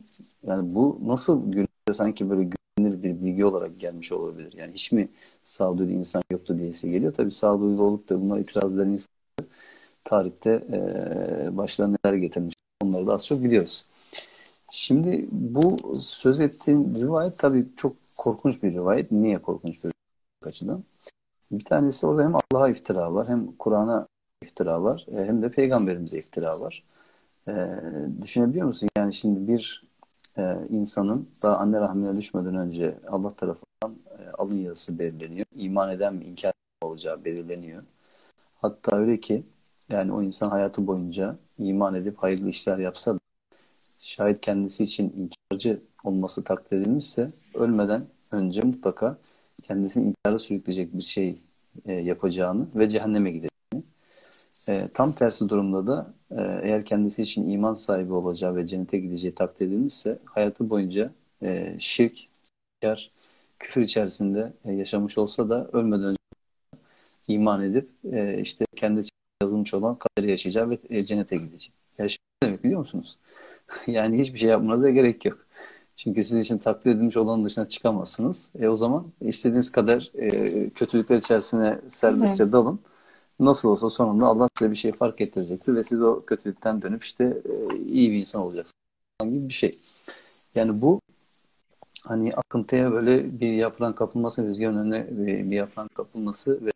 [0.42, 4.52] Yani bu nasıl günümüzde sanki böyle güvenilir bir bilgi olarak gelmiş olabilir?
[4.56, 5.08] Yani hiç mi
[5.42, 7.14] sağduyulu insan yoktu diyesi geliyor.
[7.14, 9.08] Tabii sağduyulu olup da buna itiraz eden insan
[10.04, 12.54] tarihte e, başlarına neler getirmiş.
[12.84, 13.86] Onları da az çok biliyoruz.
[14.72, 19.12] Şimdi bu söz ettiğim rivayet tabii çok korkunç bir rivayet.
[19.12, 20.84] Niye korkunç bir rivayet açıdan?
[21.50, 24.06] Bir tanesi orada hem Allah'a iftira var, hem Kur'an'a
[24.42, 26.82] iftira var, e, hem de Peygamberimize iftira var.
[27.48, 27.76] Ee,
[28.22, 28.88] düşünebiliyor musun?
[28.96, 29.82] Yani şimdi bir
[30.38, 35.46] e, insanın daha anne rahmine düşmeden önce Allah tarafından e, alın yazısı belirleniyor.
[35.54, 37.82] İman eden mi, inkar olacağı belirleniyor.
[38.60, 39.44] Hatta öyle ki
[39.88, 43.18] yani o insan hayatı boyunca iman edip hayırlı işler yapsa da
[44.00, 49.18] şayet kendisi için inkarcı olması takdir edilmişse ölmeden önce mutlaka
[49.70, 51.38] kendisini inkara sürükleyecek bir şey
[51.86, 53.84] e, yapacağını ve cehenneme gideceğini.
[54.68, 59.34] E, tam tersi durumda da e, eğer kendisi için iman sahibi olacağı ve cennete gideceği
[59.34, 62.18] takdir edilmişse hayatı boyunca e, şirk,
[62.82, 63.10] inkar,
[63.58, 66.16] küfür içerisinde e, yaşamış olsa da ölmeden önce
[67.28, 69.10] iman edip e, işte kendisi
[69.42, 71.72] yazılmış olan kaderi yaşayacağı ve e, cennete gidecek.
[71.98, 72.06] Ne
[72.42, 73.18] demek biliyor musunuz?
[73.86, 75.46] yani hiçbir şey yapmanıza gerek yok.
[76.02, 78.50] Çünkü sizin için takdir edilmiş olanın dışına çıkamazsınız.
[78.60, 82.52] E o zaman istediğiniz kadar e, kötülükler içerisine serbestçe evet.
[82.52, 82.80] dalın.
[83.40, 87.24] Nasıl olsa sonunda Allah size bir şey fark ettirecektir ve siz o kötülükten dönüp işte
[87.24, 88.72] e, iyi bir insan olacaksınız
[89.24, 89.78] gibi bir şey.
[90.54, 91.00] Yani bu
[92.02, 95.06] hani akıntıya böyle bir yaprağın kapılması, rüzgarın önüne
[95.50, 96.70] bir yaprağın kapılması ve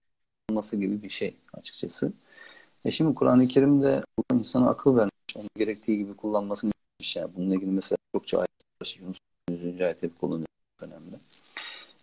[0.50, 2.12] olması gibi bir şey açıkçası.
[2.84, 7.16] E şimdi Kur'an-ı Kerim'de insana akıl vermiş, onu gerektiği gibi kullanmasını istemiş.
[7.16, 8.53] Yani bununla ilgili mesela çokça ayet.
[9.00, 9.18] Yunus
[9.50, 9.80] 100.
[9.80, 10.46] ayet hep kullanıyor
[10.80, 11.16] önemli.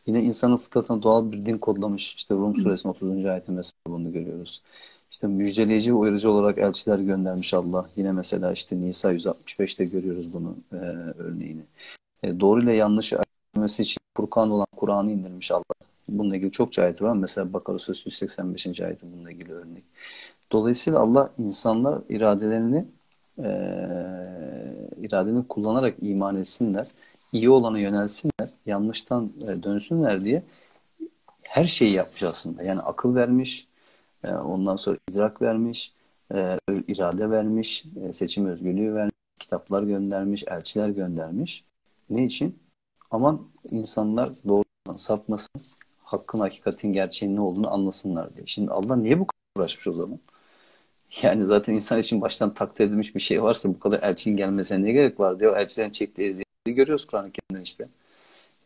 [0.07, 2.15] Yine insanın fıtratına doğal bir din kodlamış.
[2.15, 3.25] İşte Rum suresinin 30.
[3.25, 4.61] ayeti mesela bunu görüyoruz.
[5.11, 7.89] İşte müjdeleyici ve uyarıcı olarak elçiler göndermiş Allah.
[7.95, 10.75] Yine mesela işte Nisa 165'te görüyoruz bunu e,
[11.17, 11.61] örneğini.
[12.23, 13.19] E, doğru ile yanlışı
[13.55, 15.63] ayırması için Furkan olan Kur'an'ı indirmiş Allah.
[16.09, 17.13] Bununla ilgili çok ayet var.
[17.15, 18.81] Mesela Bakara Suresi 185.
[18.81, 19.83] ayeti bununla ilgili örnek.
[20.51, 22.85] Dolayısıyla Allah insanlar iradelerini
[23.37, 23.49] e,
[24.97, 26.87] iradelerini kullanarak iman etsinler.
[27.31, 28.49] iyi olanı yönelsinler.
[28.65, 30.43] Yanlıştan e, dönsünler diye
[31.41, 32.63] her şeyi yapmış aslında.
[32.63, 33.67] Yani akıl vermiş,
[34.23, 35.93] e, ondan sonra idrak vermiş,
[36.33, 41.63] e, irade vermiş, e, seçim özgürlüğü vermiş, kitaplar göndermiş, elçiler göndermiş.
[42.09, 42.59] Ne için?
[43.11, 43.41] Aman
[43.71, 45.61] insanlar doğrudan sapmasın,
[46.03, 48.43] hakkın, hakikatin, gerçeğin ne olduğunu anlasınlar diye.
[48.47, 50.19] Şimdi Allah niye bu kadar uğraşmış o zaman?
[51.23, 54.91] Yani zaten insan için baştan takdir edilmiş bir şey varsa bu kadar elçinin gelmesine ne
[54.91, 55.57] gerek var diyor.
[55.57, 57.85] Elçilerin çektiği eziyeti görüyoruz Kur'an-ı Kerim'den işte.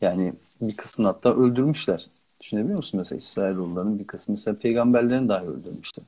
[0.01, 2.07] Yani bir kısmını hatta öldürmüşler.
[2.41, 6.05] Düşünebiliyor musun mesela İsrailoğulların bir kısmı mesela peygamberlerini dahi öldürmüşler.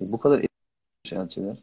[0.00, 0.44] E, bu kadar
[1.12, 1.56] elçiler,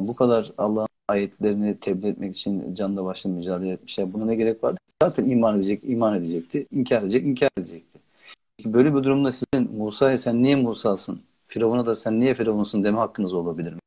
[0.00, 4.08] bu kadar Allah'ın ayetlerini tebliğ etmek için canla başla mücadele etmişler.
[4.14, 4.78] Buna ne gerek vardı?
[5.02, 6.66] Zaten iman edecek, iman edecekti.
[6.72, 7.98] İnkar edecek, inkar edecekti.
[8.66, 11.22] Böyle bir durumda sizin Musa'ya sen niye Musa'sın?
[11.48, 13.80] Firavun'a da sen niye Firavun'sun deme hakkınız olabilir mi?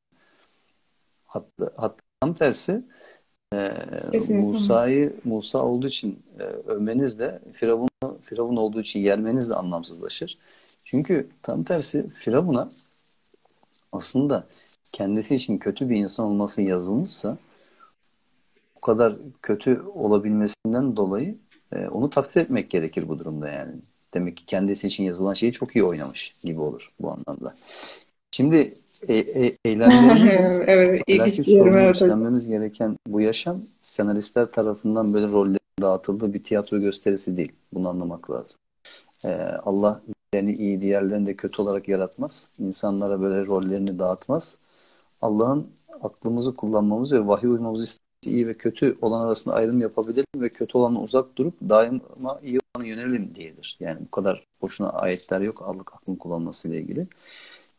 [1.25, 2.83] Hatta, hatta tam tersi
[3.53, 3.71] e,
[4.29, 10.37] Musa'yı Musa olduğu için e, övmeniz de Firavun'u Firavun olduğu için yermeniz de anlamsızlaşır.
[10.83, 12.69] Çünkü tam tersi Firavun'a
[13.91, 14.47] aslında
[14.91, 17.37] kendisi için kötü bir insan olması yazılmışsa
[18.75, 21.37] bu kadar kötü olabilmesinden dolayı
[21.71, 23.75] e, onu takdir etmek gerekir bu durumda yani.
[24.13, 27.55] Demek ki kendisi için yazılan şeyi çok iyi oynamış gibi olur bu anlamda.
[28.31, 28.73] Şimdi
[29.07, 36.79] e, e, eylemlerimizin evet, evet, gereken bu yaşam senaristler tarafından böyle roller dağıtıldığı bir tiyatro
[36.79, 37.51] gösterisi değil.
[37.73, 38.57] Bunu anlamak lazım.
[39.25, 39.29] Ee,
[39.63, 40.01] Allah
[40.33, 42.51] yani iyi diğerlerini de kötü olarak yaratmaz.
[42.59, 44.57] İnsanlara böyle rollerini dağıtmaz.
[45.21, 45.67] Allah'ın
[46.03, 50.77] aklımızı kullanmamızı ve vahiy uymamızı istemesi iyi ve kötü olan arasında ayrım yapabilirim ve kötü
[50.77, 53.77] olanla uzak durup daima iyi olana yönelim diyedir.
[53.79, 57.07] Yani bu kadar boşuna ayetler yok Allah aklın kullanması ile ilgili.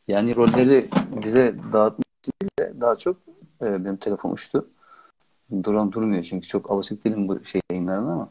[0.09, 0.88] Yani rolleri
[1.24, 3.16] bize dağıtmak için de daha çok
[3.62, 4.68] e, benim telefon uçtu.
[5.62, 8.31] Duran durmuyor çünkü çok alışık değilim bu şey yayınlarına ama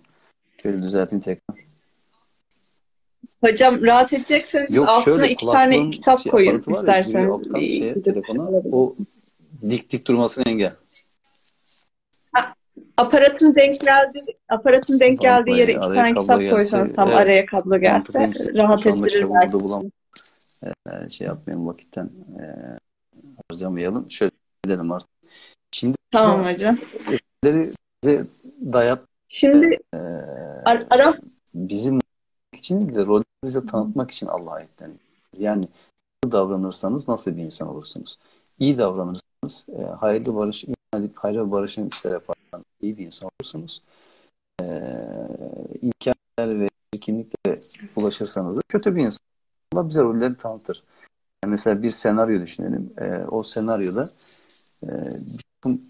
[0.63, 1.67] şöyle düzelteyim tekrar.
[3.41, 7.41] Hocam rahat edecekseniz Yok, altına şöyle, iki tane kitap şey, koyun istersen.
[7.59, 8.95] Şey, telefona, o
[9.61, 10.73] dik dik durmasını engel.
[12.97, 17.79] Aparatın denk geldi aparatın denk geldiği yere iki tane kitap koysanız tam evet, araya kablo
[17.79, 19.57] gelse rahat ettirir belki.
[20.63, 22.43] Ee, şey yapmayalım vakitten e,
[23.49, 24.11] harcamayalım.
[24.11, 24.31] Şöyle
[24.63, 25.09] gidelim artık.
[25.71, 26.77] Şimdi tamam hocam.
[27.43, 28.25] Bize
[28.73, 29.97] dayat Şimdi e,
[30.89, 31.15] ara
[31.53, 31.99] bizim
[32.53, 34.95] için de rolü bize tanıtmak için Allah ayetlerini.
[35.37, 35.67] Yani
[36.23, 38.19] nasıl davranırsanız nasıl bir insan olursunuz.
[38.59, 40.65] İyi davranırsanız e, hayırlı barış,
[40.99, 43.81] edip hayırlı barışın işler yaparsanız iyi bir insan olursunuz.
[44.61, 44.65] E,
[45.81, 47.59] imkanlar ve çirkinliklere
[47.95, 49.19] ulaşırsanız da kötü bir insan.
[49.73, 50.83] Allah bize rolleri tanıtır.
[51.43, 52.93] Yani mesela bir senaryo düşünelim.
[52.97, 54.07] E, o senaryoda
[54.83, 54.87] e,
[55.65, 55.83] bütün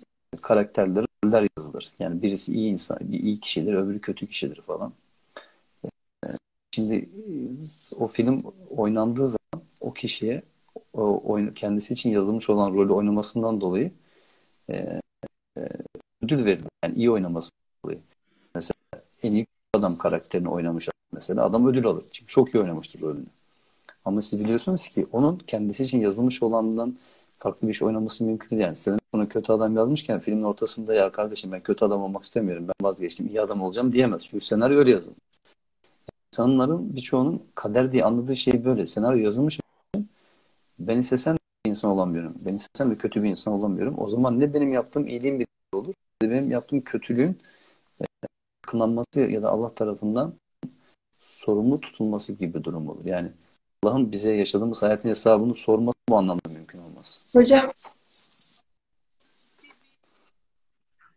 [0.43, 1.91] karakterler roller yazılır.
[2.00, 4.93] Yani birisi iyi insan, bir iyi kişidir, öbürü kötü kişidir falan.
[6.76, 7.24] Şimdi e,
[8.00, 10.43] o film oynandığı zaman o kişiye
[10.93, 13.91] o kendisi için yazılmış olan rolü oynamasından dolayı
[14.69, 15.01] e,
[15.58, 15.62] e,
[16.21, 16.67] ödül verilir.
[16.84, 17.99] Yani iyi oynamasından dolayı.
[18.56, 18.73] Mesela
[19.23, 22.06] en iyi adam karakterini oynamış mesela adam ödül alır.
[22.12, 23.25] Çünkü çok iyi oynamıştır rolünü.
[24.06, 26.97] Ama siz biliyorsunuz ki onun kendisi için yazılmış olandan
[27.39, 28.62] farklı bir iş oynaması mümkün değil.
[28.62, 32.67] Yani senin bunu kötü adam yazmışken filmin ortasında ya kardeşim ben kötü adam olmak istemiyorum.
[32.67, 33.27] Ben vazgeçtim.
[33.27, 34.25] iyi adam olacağım diyemez.
[34.25, 35.21] Çünkü senaryo öyle yazılmış.
[36.34, 38.86] İnsanların birçoğunun kader diye anladığı şey böyle.
[38.86, 39.60] Senaryo yazılmış.
[40.80, 41.37] Ben istesem
[41.67, 42.36] insan olamıyorum.
[42.45, 43.95] Ben istesem de kötü bir insan olamıyorum.
[43.97, 45.93] O zaman ne benim yaptığım iyiliğin bir olur.
[46.21, 47.38] Ne benim yaptığım kötülüğün
[48.01, 48.06] e,
[48.67, 50.34] kınanması ya da Allah tarafından
[51.21, 53.06] sorumlu tutulması gibi durum olur.
[53.06, 53.32] Yani
[53.84, 57.27] Allah'ın bize yaşadığımız hayatın hesabını sorması bu anlamda mümkün olmaz.
[57.34, 57.71] Hocam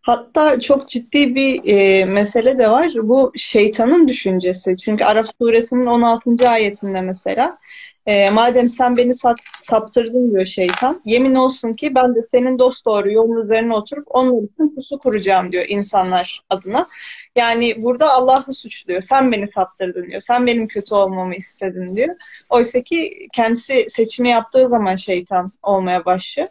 [0.02, 2.92] Hatta çok ciddi bir e, mesele de var.
[3.02, 4.76] Bu şeytanın düşüncesi.
[4.76, 6.48] Çünkü Araf suresinin 16.
[6.48, 7.58] ayetinde mesela
[8.06, 9.38] e, madem sen beni sat,
[9.70, 11.00] saptırdın diyor şeytan.
[11.04, 15.52] Yemin olsun ki ben de senin dost doğru yolun üzerine oturup onlar için pusu kuracağım
[15.52, 16.88] diyor insanlar adına.
[17.36, 19.02] Yani burada Allah'ı suçluyor.
[19.02, 20.20] Sen beni saptırdın diyor.
[20.20, 22.16] Sen benim kötü olmamı istedin diyor.
[22.50, 26.48] Oysa ki kendisi seçimi yaptığı zaman şeytan olmaya başlıyor.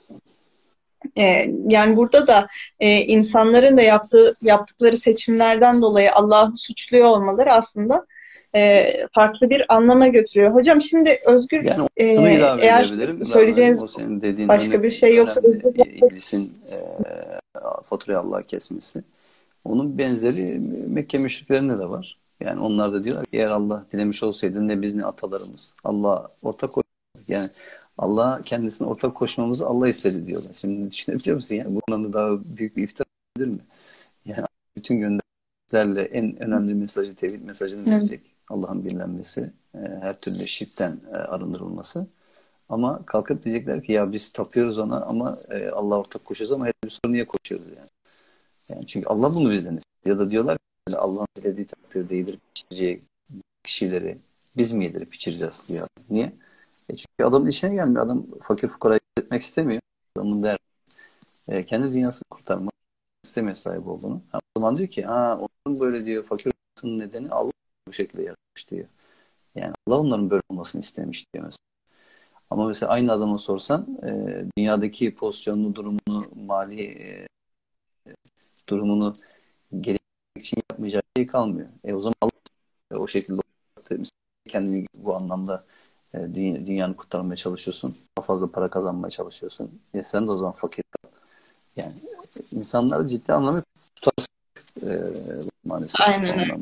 [1.17, 2.47] Ee, yani burada da
[2.79, 8.05] e, insanların da yaptığı yaptıkları seçimlerden dolayı Allah'ı suçluyor olmaları aslında
[8.55, 10.53] e, farklı bir anlama götürüyor.
[10.53, 12.05] Hocam şimdi Özgür yani e,
[12.61, 12.85] eğer
[13.23, 13.97] söyleyeceğiniz
[14.47, 17.09] başka bir şey yoksa İblisin e,
[17.89, 19.03] faturayı Allah'a kesmesi.
[19.65, 22.17] Onun benzeri Mekke müşriklerinde de var.
[22.39, 25.75] Yani onlar da diyorlar ki eğer Allah dilemiş olsaydı ne biz ne atalarımız.
[25.83, 26.87] Allah ortak koydu.
[27.27, 27.49] Yani
[27.99, 30.51] Allah kendisine ortak koşmamızı Allah istedi diyorlar.
[30.55, 31.55] Şimdi düşünebiliyor musun?
[31.55, 33.05] Yani bundan da daha büyük bir iftira
[33.37, 33.59] mi?
[34.25, 34.45] Yani
[34.77, 38.21] bütün göndermelerle en önemli mesajı, tevhid mesajını verecek.
[38.49, 42.07] Allah'ın birlenmesi, e, her türlü şirkten e, arındırılması.
[42.69, 46.73] Ama kalkıp diyecekler ki ya biz tapıyoruz ona ama e, Allah ortak koşuyoruz ama her
[46.85, 47.87] bir soru niye koşuyoruz yani?
[48.69, 50.15] yani çünkü Allah bunu bizden istiyor.
[50.15, 53.01] Ya da diyorlar ki Allah'ın dilediği takdirde yedirip içireceği
[53.63, 54.17] kişileri
[54.57, 55.87] biz mi yedirip içireceğiz diyor.
[56.09, 56.33] Niye?
[56.89, 58.05] E çünkü adamın işine gelmiyor.
[58.05, 59.81] Adam fakir fukara etmek istemiyor.
[60.17, 60.57] Adamın der
[61.47, 62.73] e, kendi dünyasını kurtarmak
[63.23, 64.21] istemiyor sahip olduğunu.
[64.31, 67.51] Ha, o zaman diyor ki ha onun böyle diyor fakir olmasının nedeni Allah
[67.87, 68.87] bu şekilde yaratmış diyor.
[69.55, 71.59] Yani Allah onların böyle olmasını istemiş diyor mesela.
[72.49, 77.27] Ama mesela aynı adama sorsan e, dünyadaki pozisyonunu, durumunu, mali e,
[78.69, 79.13] durumunu
[79.71, 81.69] geliştirmek için yapmayacağı şey kalmıyor.
[81.83, 82.31] E o zaman Allah
[82.99, 83.41] o şekilde
[84.49, 85.63] kendini bu anlamda
[86.13, 86.19] e,
[86.65, 87.93] dünyanı kurtarmaya çalışıyorsun.
[88.17, 89.81] Daha fazla para kazanmaya çalışıyorsun.
[89.93, 90.83] Ya sen de o zaman fakir
[91.75, 91.93] Yani
[92.53, 93.63] insanları ciddi anlamda
[93.95, 94.29] tutarsın
[94.81, 94.91] e,
[95.65, 96.01] maalesef.
[96.01, 96.57] Aynen öyle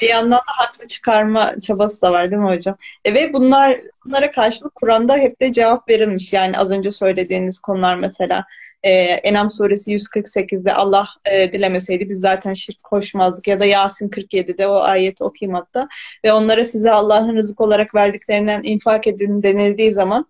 [0.00, 2.76] bir yandan da haklı çıkarma çabası da var değil mi hocam?
[3.04, 6.32] E, ve bunlar bunlara karşılık Kur'an'da hep de cevap verilmiş.
[6.32, 8.44] Yani az önce söylediğiniz konular mesela
[8.82, 14.68] e, Enam suresi 148'de Allah e, dilemeseydi biz zaten şirk koşmazdık ya da Yasin 47'de
[14.68, 15.88] o ayeti okuyayım hatta
[16.24, 20.26] ve onlara size Allah'ın rızık olarak verdiklerinden infak edin denildiği zaman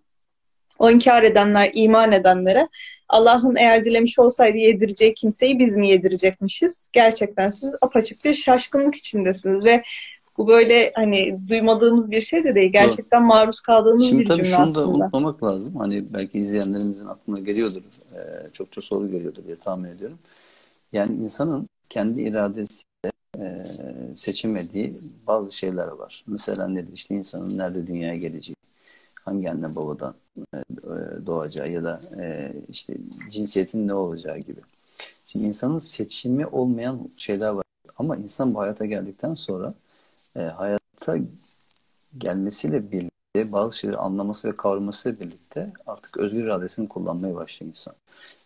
[0.79, 2.67] o inkar edenler, iman edenlere
[3.09, 6.89] Allah'ın eğer dilemiş olsaydı yedireceği kimseyi biz mi yedirecekmişiz?
[6.93, 9.83] Gerçekten siz apaçık bir şaşkınlık içindesiniz ve
[10.37, 12.71] bu böyle hani duymadığımız bir şey de değil.
[12.71, 13.27] Gerçekten Doğru.
[13.27, 14.55] maruz kaldığımız Şimdi bir cümle aslında.
[14.55, 15.75] Şimdi tabii şunu da unutmamak lazım.
[15.75, 17.81] Hani belki izleyenlerimizin aklına geliyordur.
[18.15, 20.17] E, çokça soru geliyordur diye tahmin ediyorum.
[20.91, 23.65] Yani insanın kendi iradesiyle e,
[24.13, 24.93] seçemediği
[25.27, 26.23] bazı şeyler var.
[26.27, 26.93] Mesela nedir?
[26.93, 28.55] İşte insanın nerede dünyaya geleceği,
[29.25, 30.15] hangi anne babadan
[30.53, 30.57] e,
[31.25, 32.97] doğacağı ya da e, işte
[33.31, 34.59] cinsiyetin ne olacağı gibi.
[35.25, 37.63] Şimdi insanın seçimi olmayan şeyler var.
[37.97, 39.73] Ama insan bu hayata geldikten sonra
[40.37, 41.17] e, hayata
[42.17, 47.93] gelmesiyle birlikte bazı şeyleri anlaması ve kavramasıyla birlikte artık özgür iradesini kullanmaya başlıyor insan.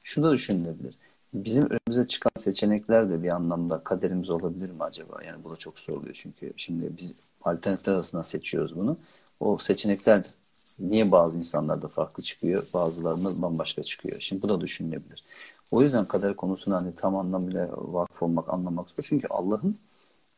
[0.03, 0.95] Şu da düşünülebilir.
[1.33, 5.19] Bizim önümüze çıkan seçenekler de bir anlamda kaderimiz olabilir mi acaba?
[5.27, 8.97] Yani bu da çok soruluyor çünkü şimdi biz alternatifler arasında seçiyoruz bunu.
[9.39, 10.23] O seçenekler
[10.79, 14.17] Niye bazı insanlarda farklı çıkıyor, bazılarında bambaşka çıkıyor?
[14.19, 15.23] Şimdi bu da düşünülebilir.
[15.71, 19.03] O yüzden kader konusuna hani tam anlamıyla vakıf olmak, anlamak zor.
[19.03, 19.75] Çünkü Allah'ın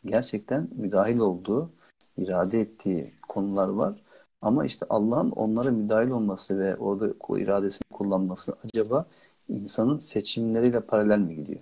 [0.05, 1.69] gerçekten müdahil olduğu,
[2.17, 3.93] irade ettiği konular var.
[4.41, 9.05] Ama işte Allah'ın onlara müdahil olması ve orada o iradesini kullanması acaba
[9.49, 11.61] insanın seçimleriyle paralel mi gidiyor?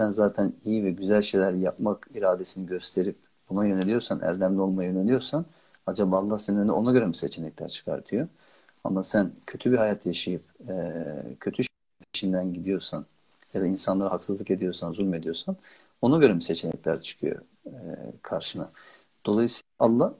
[0.00, 3.16] Sen zaten iyi ve güzel şeyler yapmak iradesini gösterip
[3.50, 5.46] buna yöneliyorsan, erdemli olmaya yöneliyorsan
[5.88, 8.28] Acaba Allah senin önüne ona göre mi seçenekler çıkartıyor?
[8.84, 10.74] Ama sen kötü bir hayat yaşayıp e,
[11.40, 11.62] kötü
[12.14, 13.06] işinden gidiyorsan
[13.54, 15.56] ya da insanlara haksızlık ediyorsan, zulmediyorsan
[16.02, 18.66] ona göre mi seçenekler çıkıyor e, karşına?
[19.26, 20.14] Dolayısıyla Allah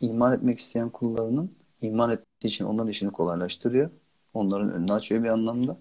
[0.00, 3.90] iman etmek isteyen kullarının iman etmesi için onların işini kolaylaştırıyor.
[4.34, 5.78] Onların önünü açıyor bir anlamda.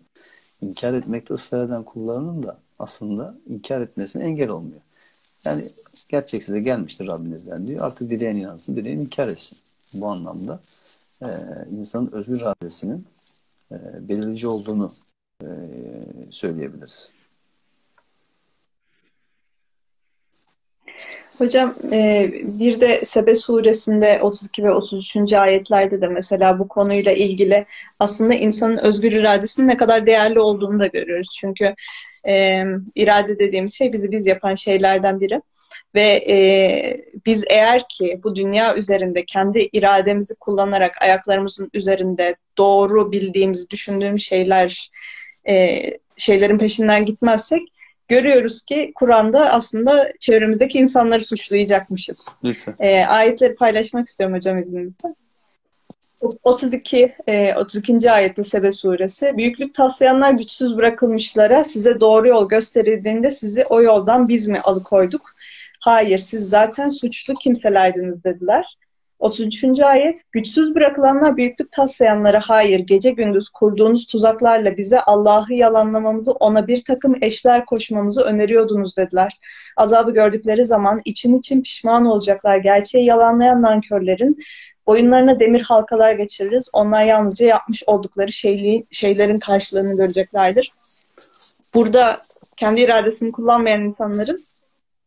[0.62, 4.82] İnkar etmekte ısrar eden kullarının da aslında inkar etmesine engel olmuyor.
[5.46, 5.64] Yani
[6.10, 7.86] gerçek size gelmiştir Rabbinizden diyor.
[7.86, 9.58] Artık dileyen inansın, dileyen inkar etsin.
[9.94, 10.60] Bu anlamda
[11.22, 11.28] e,
[11.72, 13.08] insanın özgür iradesinin
[13.72, 13.78] e,
[14.10, 14.92] belirleyici olduğunu
[15.44, 15.48] e,
[16.30, 17.12] söyleyebiliriz.
[21.40, 22.26] Hocam e,
[22.60, 25.34] bir de Sebe suresinde 32 ve 33.
[25.34, 27.66] ayetlerde de mesela bu konuyla ilgili
[28.00, 31.38] aslında insanın özgür iradesinin ne kadar değerli olduğunu da görüyoruz.
[31.40, 31.76] Çünkü
[32.28, 32.64] e,
[32.96, 35.42] irade dediğimiz şey bizi biz yapan şeylerden biri.
[35.96, 36.38] Ve e,
[37.26, 44.92] biz eğer ki bu dünya üzerinde kendi irademizi kullanarak ayaklarımızın üzerinde doğru bildiğimiz, düşündüğümüz şeyler
[46.18, 47.62] şeylerin peşinden gitmezsek
[48.10, 52.28] görüyoruz ki Kur'an'da aslında çevremizdeki insanları suçlayacakmışız.
[52.44, 52.76] Lütfen.
[52.82, 55.10] E, ayetleri paylaşmak istiyorum hocam izninizle.
[56.44, 58.12] 32 e, 32.
[58.12, 59.38] ayette Sebe suresi.
[59.38, 65.22] Büyüklük taslayanlar güçsüz bırakılmışlara size doğru yol gösterildiğinde sizi o yoldan biz mi alıkoyduk?
[65.80, 68.79] Hayır siz zaten suçlu kimselerdiniz dediler.
[69.20, 69.80] 33.
[69.80, 76.84] ayet güçsüz bırakılanlar büyüklük taslayanlara hayır gece gündüz kurduğunuz tuzaklarla bize Allah'ı yalanlamamızı ona bir
[76.84, 79.40] takım eşler koşmamızı öneriyordunuz dediler.
[79.78, 82.58] Azabı gördükleri zaman için için pişman olacaklar.
[82.58, 84.40] Gerçeği yalanlayan nankörlerin
[84.88, 86.70] boyunlarına demir halkalar geçiririz.
[86.74, 90.72] Onlar yalnızca yapmış oldukları şeyli, şeylerin karşılığını göreceklerdir.
[91.74, 92.18] Burada
[92.58, 94.38] kendi iradesini kullanmayan insanların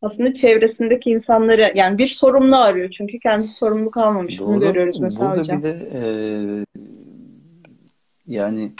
[0.03, 4.39] aslında çevresindeki insanları yani bir sorumlu arıyor çünkü kendisi sorumluluk almamış.
[4.39, 4.47] Doğru.
[4.47, 5.59] Bunu görüyoruz mesela Burada hocam.
[5.59, 6.05] bir de e,
[8.27, 8.71] yani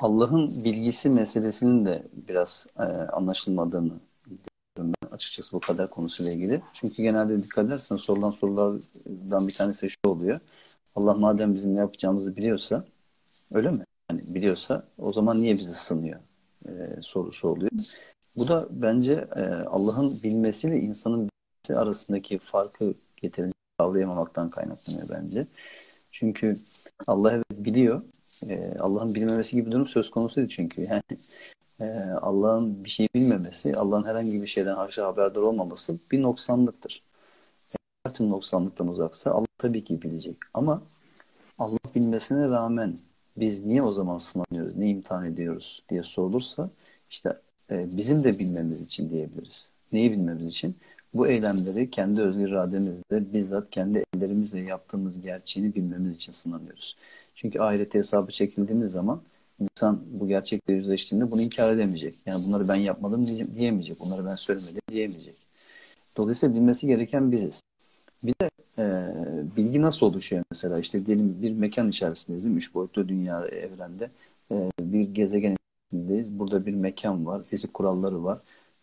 [0.00, 3.92] Allah'ın bilgisi meselesinin de biraz e, anlaşılmadığını
[4.26, 6.62] görüyorum ben açıkçası bu kadar konusuyla ilgili.
[6.72, 10.40] Çünkü genelde dikkat edersen sorulan sorulardan bir tanesi şu oluyor.
[10.94, 12.84] Allah madem bizim ne yapacağımızı biliyorsa
[13.54, 13.84] öyle mi?
[14.10, 16.20] Yani biliyorsa o zaman niye bizi sınıyor?
[16.68, 16.70] E,
[17.02, 17.70] sorusu oluyor.
[18.36, 25.46] Bu da bence e, Allah'ın bilmesiyle insanın bilmesi arasındaki farkı getirince kavrayamamaktan kaynaklanıyor bence.
[26.12, 26.56] Çünkü
[27.06, 28.02] Allah evet biliyor.
[28.48, 30.82] E, Allah'ın bilmemesi gibi durum söz konusu değil çünkü.
[30.82, 31.02] Yani
[31.80, 31.84] e,
[32.22, 37.02] Allah'ın bir şey bilmemesi, Allah'ın herhangi bir şeyden haşa haberdar olmaması bir noksanlıktır.
[38.06, 40.36] Her türlü noksanlıktan uzaksa Allah tabii ki bilecek.
[40.54, 40.82] Ama
[41.58, 42.94] Allah bilmesine rağmen
[43.36, 46.70] biz niye o zaman sınanıyoruz, ne imtihan ediyoruz diye sorulursa
[47.10, 47.36] işte
[47.70, 49.70] e, bizim de bilmemiz için diyebiliriz.
[49.92, 50.76] Neyi bilmemiz için?
[51.14, 56.96] Bu eylemleri kendi özgür irademizle bizzat kendi ellerimizle yaptığımız gerçeğini bilmemiz için sınanıyoruz.
[57.34, 59.22] Çünkü ahirete hesabı çekildiğimiz zaman
[59.60, 62.14] insan bu gerçekle yüzleştiğinde bunu inkar edemeyecek.
[62.26, 63.26] Yani bunları ben yapmadım
[63.56, 64.00] diyemeyecek.
[64.00, 65.34] Bunları ben söylemedim diyemeyecek.
[66.16, 67.62] Dolayısıyla bilmesi gereken biziz.
[68.24, 68.86] Bir de e,
[69.56, 70.78] bilgi nasıl oluşuyor mesela?
[70.78, 72.46] İşte diyelim bir mekan içerisindeyiz.
[72.46, 74.10] Üç boyutlu dünya evrende
[74.50, 76.38] e, bir gezegen içerisindeyiz.
[76.38, 78.38] Burada bir mekan var, fizik kuralları var.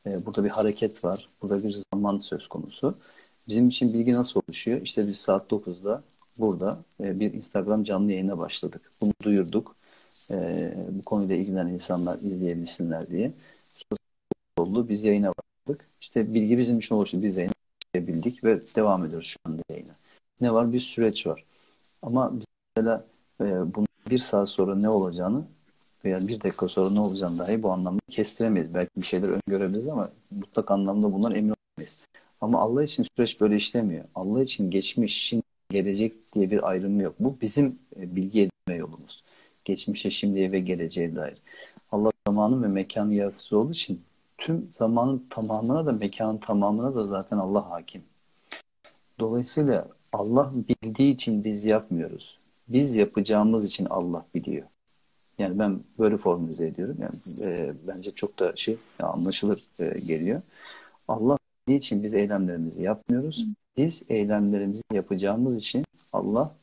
[0.05, 2.95] E, burada bir hareket var, burada bir zaman söz konusu.
[3.47, 4.81] Bizim için bilgi nasıl oluşuyor?
[4.81, 6.03] İşte biz saat 9'da
[6.37, 8.91] burada e, bir Instagram canlı yayına başladık.
[9.01, 9.75] Bunu duyurduk.
[10.31, 13.33] E, bu konuyla ilgilenen insanlar izleyebilsinler diye.
[13.75, 13.99] Sonra
[14.57, 15.87] oldu, biz yayına başladık.
[16.01, 17.23] İşte bilgi bizim için oluştu.
[17.23, 17.53] Biz yayına
[17.95, 19.93] bildik ve devam ediyoruz şu anda yayına.
[20.41, 20.73] Ne var?
[20.73, 21.45] Bir süreç var.
[22.01, 22.33] Ama
[22.77, 23.05] mesela
[23.41, 25.45] e, bunun bir saat sonra ne olacağını
[26.05, 28.73] veya bir dakika sonra ne olacağını dahi bu anlamda kestiremeyiz.
[28.73, 32.05] Belki bir şeyler öngörebiliriz ama mutlak anlamda bundan emin olamayız.
[32.41, 34.05] Ama Allah için süreç böyle işlemiyor.
[34.15, 37.15] Allah için geçmiş, şimdi, gelecek diye bir ayrımı yok.
[37.19, 39.23] Bu bizim e, bilgi edinme yolumuz.
[39.65, 41.37] Geçmişe, şimdiye ve geleceğe dair.
[41.91, 44.01] Allah zamanın ve mekanın yaratıcısı olduğu için
[44.37, 48.03] tüm zamanın tamamına da mekanın tamamına da zaten Allah hakim.
[49.19, 52.39] Dolayısıyla Allah bildiği için biz yapmıyoruz.
[52.67, 54.67] Biz yapacağımız için Allah biliyor.
[55.39, 56.97] Yani ben böyle formülize ediyorum.
[56.99, 57.13] Yani
[57.45, 60.41] e, bence çok da şey anlaşılır e, geliyor.
[61.07, 63.45] Allah için biz eylemlerimizi yapmıyoruz.
[63.77, 66.55] Biz eylemlerimizi yapacağımız için Allah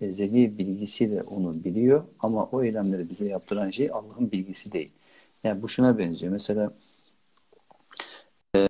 [0.00, 4.92] ezeli bilgisiyle onu biliyor ama o eylemleri bize yaptıran şey Allah'ın bilgisi değil.
[5.44, 6.32] Yani bu şuna benziyor.
[6.32, 6.72] Mesela
[8.56, 8.68] e,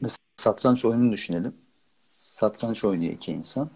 [0.00, 1.54] mesela satranç oyununu düşünelim.
[2.10, 3.70] Satranç oynuyor iki insan.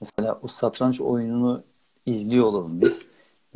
[0.00, 1.62] Mesela o satranç oyununu
[2.06, 3.06] izliyor olalım biz.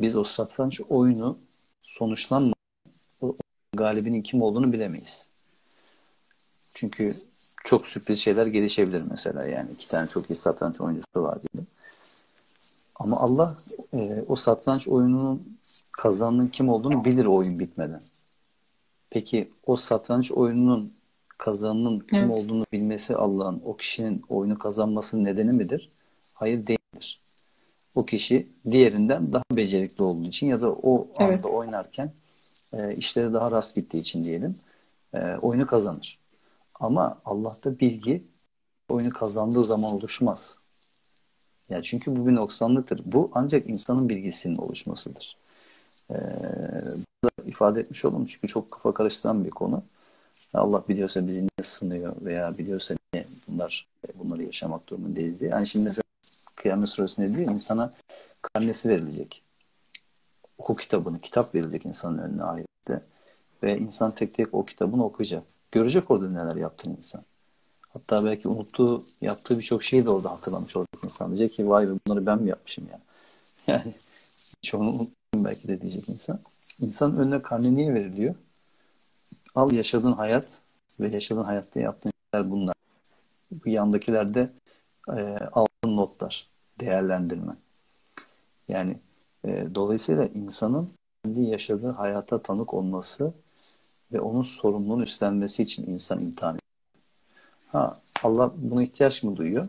[0.01, 1.37] Biz o satranç oyunu
[1.83, 2.53] sonuçlanmadan
[3.73, 5.27] galibinin kim olduğunu bilemeyiz.
[6.73, 7.11] Çünkü
[7.63, 11.67] çok sürpriz şeyler gelişebilir mesela yani iki tane çok iyi satranç oyuncusu var diyelim.
[12.95, 13.57] Ama Allah
[13.93, 15.57] e, o satranç oyununun
[15.91, 18.01] kazanının kim olduğunu bilir o oyun bitmeden.
[19.09, 20.93] Peki o satranç oyununun
[21.37, 22.31] kazanının kim evet.
[22.31, 25.89] olduğunu bilmesi Allah'ın o kişinin oyunu kazanmasının nedeni midir?
[26.33, 26.78] Hayır değildir
[27.99, 31.37] o kişi diğerinden daha becerikli olduğu için ya da o evet.
[31.37, 32.13] anda oynarken
[32.73, 34.55] e, işleri daha rast gittiği için diyelim
[35.13, 36.19] e, oyunu kazanır.
[36.79, 38.23] Ama Allah'ta bilgi
[38.89, 40.57] oyunu kazandığı zaman oluşmaz.
[41.69, 43.01] Yani çünkü bu bir noksanlıktır.
[43.05, 45.37] Bu ancak insanın bilgisinin oluşmasıdır.
[46.11, 46.15] Ee,
[47.45, 49.83] ifade etmiş oldum çünkü çok kafa karıştıran bir konu.
[50.53, 55.51] Allah biliyorsa bizi niye sınıyor veya biliyorsa niye bunlar bunları yaşamak durumundayız diye.
[55.51, 56.08] Yani şimdi mesela
[56.59, 57.93] Kıyamet Suresi'nde diyor insana
[58.41, 59.43] karnesi verilecek.
[60.57, 63.03] Oku kitabını, kitap verilecek insanın önüne ayette.
[63.63, 65.43] Ve insan tek tek o kitabını okuyacak.
[65.71, 67.21] Görecek orada neler yaptığını insan.
[67.89, 71.35] Hatta belki unuttuğu, yaptığı birçok şeyi de orada hatırlamış olacak insan.
[71.35, 72.99] Diyecek ki vay be bunları ben mi yapmışım ya.
[73.67, 73.93] Yani
[74.61, 76.39] çoğunu unuttum belki de diyecek insan.
[76.81, 78.35] İnsanın önüne karne niye veriliyor?
[79.55, 80.61] Al yaşadığın hayat
[80.99, 82.75] ve yaşadığın hayatta yaptığın şeyler bunlar.
[83.51, 84.49] Bu yandakilerde
[85.07, 86.47] e, aldığın notlar,
[86.79, 87.53] değerlendirme.
[88.67, 88.97] Yani
[89.45, 90.89] e, dolayısıyla insanın
[91.25, 93.33] kendi yaşadığı hayata tanık olması
[94.11, 96.61] ve onun sorumluluğunu üstlenmesi için insan imtihan ediyor.
[97.67, 99.67] Ha, Allah buna ihtiyaç mı duyuyor?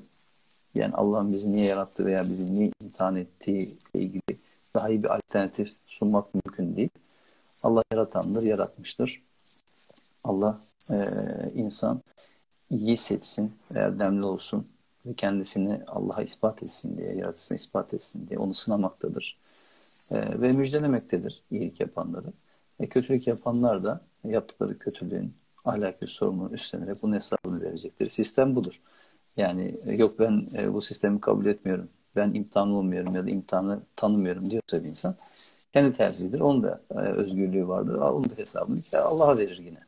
[0.74, 4.38] Yani Allah'ın bizi niye yarattı veya bizi niye imtihan ettiği ile ilgili
[4.74, 6.90] daha iyi bir alternatif sunmak mümkün değil.
[7.62, 9.22] Allah yaratandır, yaratmıştır.
[10.24, 10.61] Allah
[10.92, 10.96] e,
[11.54, 12.00] insan
[12.70, 14.66] iyi seçsin, erdemli olsun
[15.16, 19.38] kendisini Allah'a ispat etsin diye, yaratısını ispat etsin diye onu sınamaktadır.
[20.12, 22.32] E, ve müjdelemektedir iyilik yapanları.
[22.80, 25.34] E, kötülük yapanlar da yaptıkları kötülüğün
[25.64, 28.09] ahlaki sorumluluğunu üstlenerek bunun hesabını verecektir.
[28.09, 28.80] Sistem budur.
[29.36, 33.80] Yani e, yok ben e, bu sistemi kabul etmiyorum, ben imtihan olmuyorum ya da imtihanı
[33.96, 35.16] tanımıyorum diyorsa bir insan
[35.72, 36.40] kendi tercihidir.
[36.40, 37.94] Onun da e, özgürlüğü vardır.
[37.94, 39.78] Onun da hesabını Allah'a verir yine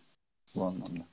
[0.56, 1.11] bu anlamda.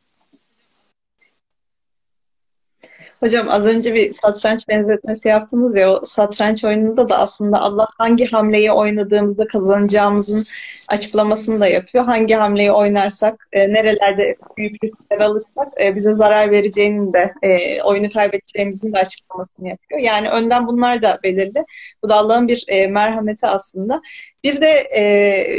[3.20, 8.26] Hocam az önce bir satranç benzetmesi yaptınız ya o satranç oyununda da aslında Allah hangi
[8.26, 10.44] hamleyi oynadığımızda kazanacağımızın
[10.90, 12.06] açıklamasını da yapıyor.
[12.06, 18.12] Hangi hamleyi oynarsak, e, nerelerde büyük riskler alırsak e, bize zarar vereceğinin de e, oyunu
[18.12, 20.02] kaybedeceğimizin de açıklamasını yapıyor.
[20.02, 21.66] Yani önden bunlar da belirli.
[22.04, 24.02] Bu da Allah'ın bir e, merhameti aslında.
[24.44, 25.02] Bir de e,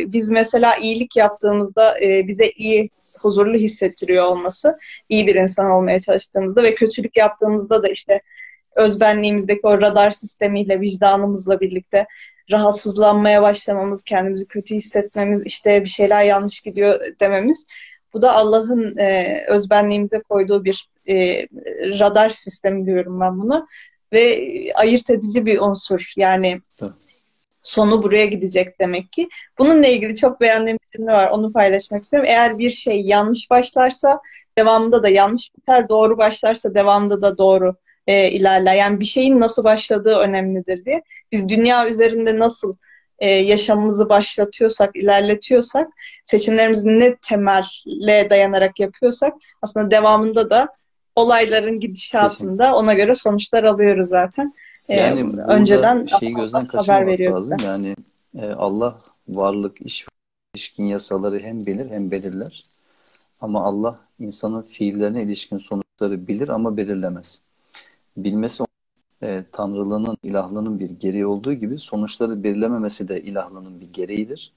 [0.06, 2.90] biz mesela iyilik yaptığımızda e, bize iyi,
[3.22, 4.74] huzurlu hissettiriyor olması,
[5.08, 8.20] iyi bir insan olmaya çalıştığımızda ve kötülük yaptığımızda da işte
[8.76, 12.06] özbenliğimizdeki o radar sistemiyle, vicdanımızla birlikte
[12.50, 17.66] rahatsızlanmaya başlamamız, kendimizi kötü hissetmemiz, işte bir şeyler yanlış gidiyor dememiz.
[18.12, 21.46] Bu da Allah'ın e, özbenliğimize koyduğu bir e,
[21.98, 23.66] radar sistemi diyorum ben buna.
[24.12, 24.38] Ve
[24.74, 26.12] ayırt edici bir unsur.
[26.16, 26.60] Yani
[27.62, 29.28] sonu buraya gidecek demek ki.
[29.58, 31.30] Bununla ilgili çok beğendiğim bir cümle var.
[31.30, 32.28] Onu paylaşmak istiyorum.
[32.30, 34.20] Eğer bir şey yanlış başlarsa
[34.58, 35.88] devamında da yanlış biter.
[35.88, 37.74] Doğru başlarsa devamında da doğru
[38.06, 38.74] e, ilerler.
[38.74, 41.02] Yani bir şeyin nasıl başladığı önemlidir diye.
[41.32, 42.74] Biz dünya üzerinde nasıl
[43.18, 45.88] e, yaşamımızı başlatıyorsak, ilerletiyorsak,
[46.24, 50.68] seçimlerimizi ne temelle dayanarak yapıyorsak aslında devamında da
[51.14, 54.54] olayların gidişatında ona göre sonuçlar alıyoruz zaten.
[54.88, 57.58] Ee, yani önceden şeyi gözden kaçırmamak lazım.
[57.58, 57.68] Bize.
[57.68, 57.96] Yani
[58.38, 58.98] e, Allah
[59.28, 60.06] varlık, iş
[60.54, 62.64] ilişkin yasaları hem bilir hem belirler.
[63.40, 67.42] Ama Allah insanın fiillerine ilişkin sonuçları bilir ama belirlemez.
[68.24, 68.64] Bilmesi
[69.22, 74.52] e, tanrılığının, ilahlığının bir gereği olduğu gibi sonuçları belirlememesi de ilahlığının bir gereğidir.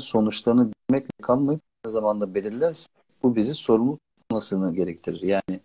[0.00, 2.88] Sonuçlarını bilmekle kalmayıp ne zamanda belirlerse
[3.22, 5.22] bu bizi sorumlu tutmasını gerektirir.
[5.22, 5.60] Yani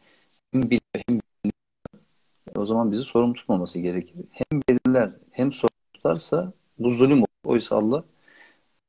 [0.53, 1.19] hem biliyor hem
[2.55, 4.15] o zaman bizi sorumlu tutmaması gerekir.
[4.31, 7.27] Hem belirler hem sorumlu tutarsa bu zulüm olur.
[7.43, 8.03] Oysa Allah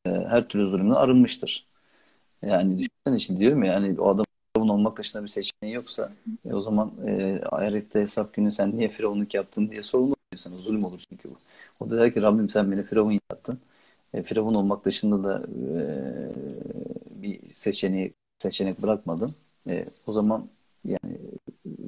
[0.06, 1.66] e, her türlü zulümden arınmıştır.
[2.42, 4.26] Yani düşünsene şimdi diyorum ya yani o adam
[4.56, 6.12] Firavun olmak dışında bir seçeneği yoksa
[6.50, 10.50] e, o zaman e, ahirette hesap günü sen niye Firavunluk yaptın diye sorumlu olursun.
[10.50, 11.34] Zulüm olur çünkü bu.
[11.80, 13.58] O da der ki Rabbim sen beni Firavun yaptın.
[14.14, 15.82] E, Firavun olmak dışında da e,
[17.22, 19.32] bir seçeneği seçenek bırakmadın.
[19.66, 20.46] E, o zaman
[20.84, 21.18] yani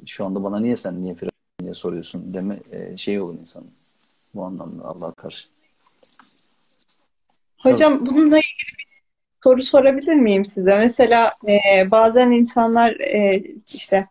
[0.05, 3.69] şu anda bana niye sen niye Firavun diye soruyorsun deme e, şey olur insanın.
[4.35, 5.47] Bu anlamda Allah'a karşı.
[7.57, 8.82] Hocam bununla ilgili
[9.43, 10.75] soru sorabilir miyim size?
[10.75, 14.07] Mesela e, bazen insanlar e, işte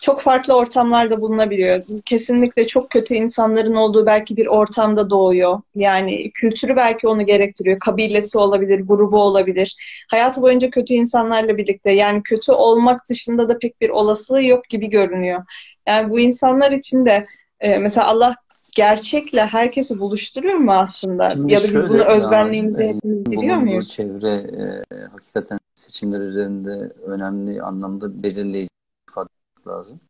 [0.00, 1.82] çok farklı ortamlarda bulunabiliyor.
[2.04, 5.60] Kesinlikle çok kötü insanların olduğu belki bir ortamda doğuyor.
[5.74, 7.78] Yani kültürü belki onu gerektiriyor.
[7.78, 9.76] Kabilesi olabilir, grubu olabilir.
[10.10, 11.90] Hayatı boyunca kötü insanlarla birlikte.
[11.90, 15.44] Yani kötü olmak dışında da pek bir olasılığı yok gibi görünüyor.
[15.88, 17.24] Yani bu insanlar için de
[17.60, 18.34] e, mesela Allah
[18.78, 21.30] gerçekle herkesi buluşturuyor mu aslında?
[21.30, 23.88] Şimdi ya da biz bunu özbenliğimizde yani, biliyor muyuz?
[23.88, 28.68] Çevre e, hakikaten seçimler üzerinde önemli anlamda belirleyici
[29.08, 29.28] ifade
[29.66, 30.00] lazım.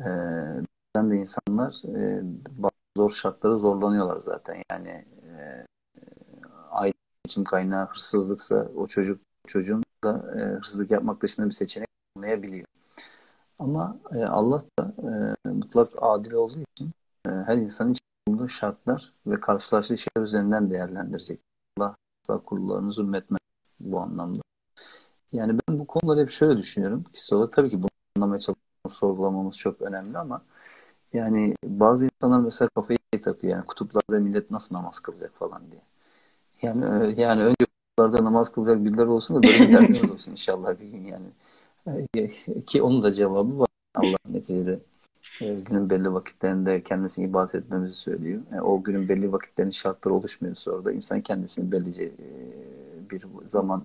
[0.00, 0.04] E,
[0.96, 2.22] de insanlar e,
[2.96, 4.56] zor şartları zorlanıyorlar zaten.
[4.70, 5.04] Yani
[5.38, 5.66] e,
[6.70, 6.94] aile
[7.26, 12.66] seçim kaynağı hırsızlıksa o çocuk çocuğun da e, hırsızlık yapmak dışında bir seçenek olmayabiliyor.
[13.58, 14.92] Ama e, Allah da
[15.44, 16.92] e, mutlak adil olduğu için
[17.46, 17.96] her insanın
[18.28, 21.40] bulunduğu şartlar ve karşılaştığı şeyler üzerinden değerlendirecek.
[21.78, 23.40] Allah asla kullarını zulmetmez
[23.80, 24.42] bu anlamda.
[25.32, 27.04] Yani ben bu konuları hep şöyle düşünüyorum.
[27.12, 30.42] Kişisel olarak tabii ki bunu anlamaya çalışmamız, sorgulamamız çok önemli ama
[31.12, 33.52] yani bazı insanlar mesela kafayı takıyor.
[33.52, 35.82] Yani kutuplarda millet nasıl namaz kılacak falan diye.
[36.62, 40.88] Yani e, yani önce kutuplarda namaz kılacak birileri olsun da böyle bir olsun inşallah bir
[40.88, 41.26] gün yani.
[42.16, 42.28] E,
[42.62, 43.68] ki onun da cevabı var.
[43.94, 44.80] Allah neticede
[45.40, 48.42] e, günün belli vakitlerinde kendisini ibadet etmemizi söylüyor.
[48.52, 52.12] Yani o günün belli vakitlerinin şartları oluşmuyorsa orada insan kendisini bellice
[53.10, 53.84] bir zaman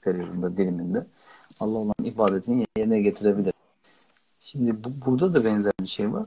[0.00, 1.06] periyodunda, diliminde
[1.60, 3.52] Allah olan ibadetini yerine getirebilir.
[4.40, 6.26] Şimdi bu, burada da benzer bir şey var.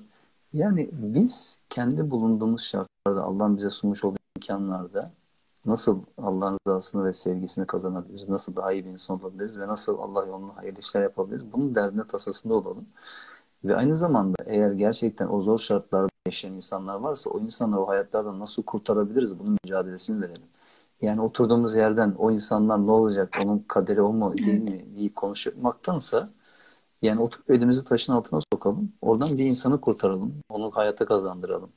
[0.54, 5.12] Yani biz kendi bulunduğumuz şartlarda Allah'ın bize sunmuş olduğu imkanlarda
[5.66, 10.26] nasıl Allah'ın rızasını ve sevgisini kazanabiliriz, nasıl daha iyi bir insan olabiliriz ve nasıl Allah
[10.26, 11.54] yolunda hayırlı işler yapabiliriz.
[11.54, 12.86] Bunun derdine tasasında olalım.
[13.66, 18.40] Ve aynı zamanda eğer gerçekten o zor şartlarda yaşayan insanlar varsa o insanları o hayatlardan
[18.40, 20.42] nasıl kurtarabiliriz bunun mücadelesini verelim.
[21.02, 26.28] Yani oturduğumuz yerden o insanlar ne olacak, onun kaderi o mu değil mi diye konuşmaktansa
[27.02, 28.92] yani oturup elimizi taşın altına sokalım.
[29.02, 30.34] Oradan bir insanı kurtaralım.
[30.50, 31.70] Onu hayata kazandıralım.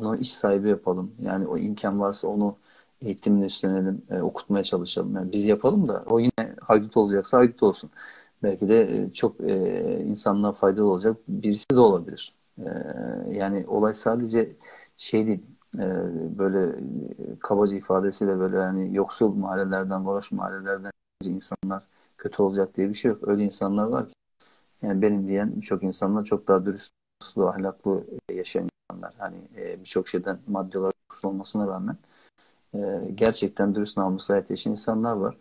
[0.00, 1.12] Onu iş sahibi yapalım.
[1.22, 2.56] Yani o imkan varsa onu
[3.02, 5.14] eğitimle üstlenelim, e, okutmaya çalışalım.
[5.14, 7.90] Yani biz yapalım da o yine haydut olacaksa haydut olsun.
[8.42, 12.30] Belki de e, çok e, insanlığa faydalı olacak birisi de olabilir.
[12.58, 12.64] E,
[13.32, 14.56] yani olay sadece
[14.96, 15.42] şey değil,
[15.78, 15.80] e,
[16.38, 16.74] böyle
[17.40, 21.82] kabaca ifadesiyle böyle yani yoksul mahallelerden, varoş mahallelerden insanlar
[22.18, 23.28] kötü olacak diye bir şey yok.
[23.28, 24.14] Öyle insanlar var ki
[24.82, 26.92] yani benim diyen birçok insanlar çok daha dürüst,
[27.38, 29.14] ahlaklı yaşayan insanlar.
[29.18, 31.96] Hani e, birçok şeyden maddi olarak olmasına rağmen
[32.74, 35.36] e, gerçekten dürüst namuslu hayat yaşayan insanlar var.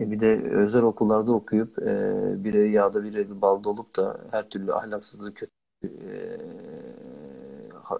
[0.00, 4.72] E, bir de özel okullarda okuyup e, biri yağda biri balda olup da her türlü
[4.74, 5.52] ahlaksızlığı kötü
[5.84, 5.88] e,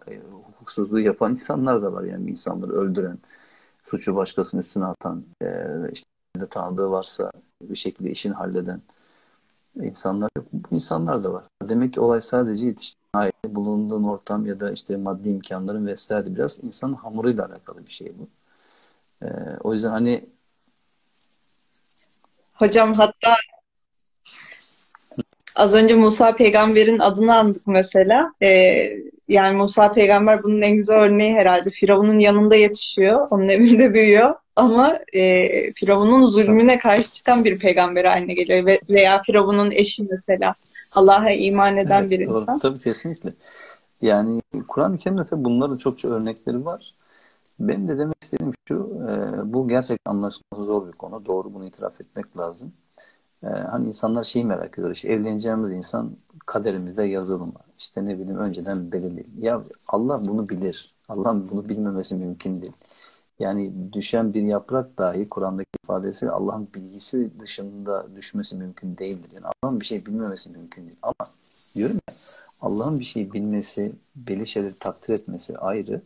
[0.08, 2.02] e, hukuksuzluğu yapan insanlar da var.
[2.04, 3.18] Yani insanları öldüren,
[3.84, 5.46] suçu başkasının üstüne atan, e,
[5.92, 6.06] işte
[6.50, 7.32] tanıdığı varsa
[7.62, 8.80] bir şekilde işini halleden
[9.76, 10.46] insanlar yok.
[10.70, 11.46] İnsanlar da var.
[11.68, 16.64] Demek ki olay sadece yetiştiğin aile, bulunduğun ortam ya da işte maddi imkanların vesaire biraz
[16.64, 18.28] insanın hamuruyla alakalı bir şey bu.
[19.26, 19.28] Ee,
[19.64, 20.26] o yüzden hani
[22.54, 23.34] Hocam hatta
[25.56, 28.32] az önce Musa peygamberin adını andık mesela.
[28.42, 28.46] Ee,
[29.28, 31.70] yani Musa peygamber bunun en güzel örneği herhalde.
[31.70, 33.26] Firavun'un yanında yetişiyor.
[33.30, 34.34] Onun evinde büyüyor.
[34.56, 38.66] Ama e, Firavun'un zulmüne karşı çıkan bir peygamber haline geliyor.
[38.66, 40.54] Ve, veya Firavun'un eşi mesela.
[40.94, 42.58] Allah'a iman eden evet, bir insan.
[42.58, 43.30] Tabii kesinlikle.
[44.02, 46.94] Yani Kur'an-ı Kerim'de bunların çokça örnekleri var.
[47.60, 48.74] Benim de demek istediğim şu,
[49.08, 51.24] e, bu gerçekten anlaşılması zor bir konu.
[51.24, 52.72] Doğru bunu itiraf etmek lazım.
[53.42, 54.90] E, hani insanlar şeyi merak ediyor.
[54.90, 56.10] İşte evleneceğimiz insan
[56.46, 57.60] kaderimizde yazılı mı?
[57.78, 59.24] İşte ne bileyim önceden belirli.
[59.38, 60.94] Ya Allah bunu bilir.
[61.08, 62.76] Allah bunu bilmemesi mümkün değil.
[63.38, 69.30] Yani düşen bir yaprak dahi Kur'an'daki ifadesi Allah'ın bilgisi dışında düşmesi mümkün değildir.
[69.34, 70.98] Yani Allah'ın bir şey bilmemesi mümkün değil.
[71.02, 71.14] Ama
[71.74, 72.14] diyorum ya
[72.60, 76.02] Allah'ın bir şey bilmesi, belli şeyleri takdir etmesi ayrı.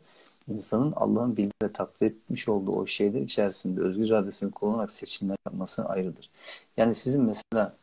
[0.48, 5.84] İnsanın Allah'ın bildiği ve takdir etmiş olduğu o şeyler içerisinde özgür iradesini kullanarak seçimler yapması
[5.84, 6.30] ayrıdır.
[6.76, 7.74] Yani sizin mesela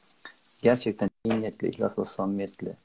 [0.64, 2.76] gerçekten iyi niyetle, ihlasla, samimiyetle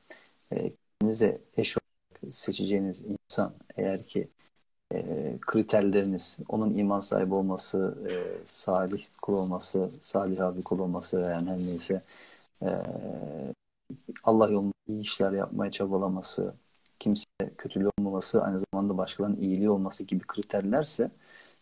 [0.52, 0.70] e,
[1.00, 4.28] kendinize eş olarak seçeceğiniz insan eğer ki
[4.94, 8.14] e, kriterleriniz, onun iman sahibi olması, e,
[8.46, 12.02] salih kul olması, salih abi kul olması yani her neyse
[12.62, 12.68] e,
[14.24, 16.54] Allah yolunda iyi işler yapmaya çabalaması,
[17.58, 21.10] kötülüğü olmaması, aynı zamanda başkalarının iyiliği olması gibi kriterlerse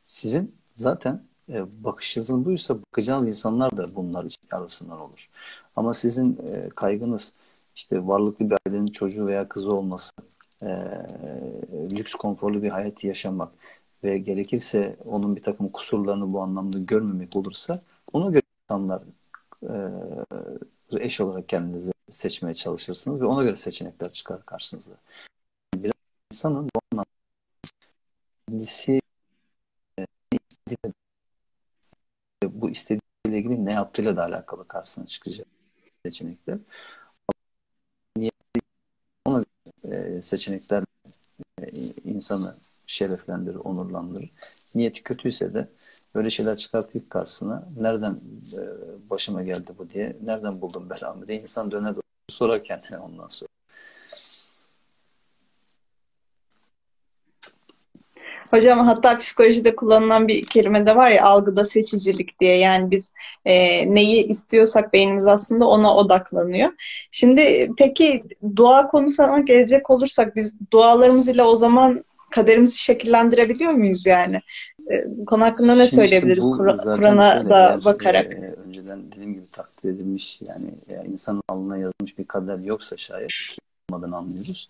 [0.04, 5.28] sizin zaten e, bakışınızın buysa bakacağınız insanlar da bunlar için arasından olur.
[5.76, 7.32] Ama sizin e, kaygınız
[7.76, 10.12] işte varlıklı bir ailenin çocuğu veya kızı olması,
[10.62, 10.66] e,
[11.92, 13.52] lüks konforlu bir hayat yaşamak
[14.04, 17.80] ve gerekirse onun bir takım kusurlarını bu anlamda görmemek olursa
[18.12, 19.02] ona göre insanlar
[19.62, 19.72] e,
[21.00, 24.92] eş olarak kendinizi seçmeye çalışırsınız ve ona göre seçenekler çıkar karşınıza.
[26.32, 27.04] İnsanın anlamda
[28.48, 29.00] kendisi
[29.98, 30.06] e,
[32.44, 35.46] bu istediğiyle ilgili ne yaptığıyla da alakalı karşısına çıkacak
[36.06, 36.58] seçenekler.
[39.24, 39.44] Ona
[39.84, 40.84] e, seçenekler
[41.62, 41.70] e,
[42.04, 42.54] insanı
[42.86, 44.30] şereflendirir, onurlandırır.
[44.74, 45.68] Niyeti kötüyse de
[46.14, 48.20] böyle şeyler çıkartıp karşısına nereden
[48.58, 48.60] e,
[49.10, 51.96] başıma geldi bu diye, nereden buldum belamı diye insan döner
[52.28, 53.48] sorar kendine ondan sonra.
[58.50, 62.58] Hocam hatta psikolojide kullanılan bir kelime de var ya algıda seçicilik diye.
[62.58, 63.12] Yani biz
[63.44, 63.54] e,
[63.94, 66.72] neyi istiyorsak beynimiz aslında ona odaklanıyor.
[67.10, 68.24] Şimdi peki
[68.56, 74.40] dua konusuna gelecek olursak biz dualarımız ile o zaman kaderimizi şekillendirebiliyor muyuz yani?
[74.90, 78.26] E, konu hakkında ne Şimdi söyleyebiliriz işte Kur'an'a da eğer, bakarak?
[78.26, 83.30] E, önceden dediğim gibi takdir edilmiş yani e, insanın alnına yazılmış bir kader yoksa şayet
[83.90, 84.68] olmadan anlıyoruz.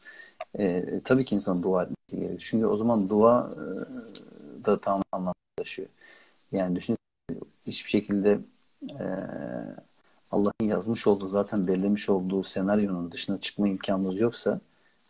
[0.59, 2.49] E, tabii ki insan dua etmesi gerekiyor.
[2.51, 5.89] Çünkü o zaman dua e, da tam anlam taşıyor.
[6.53, 6.97] Yani düşün
[7.67, 8.39] hiçbir şekilde
[8.83, 9.05] e,
[10.33, 14.61] Allah'ın yazmış olduğu zaten belirlemiş olduğu senaryonun dışına çıkma imkanınız yoksa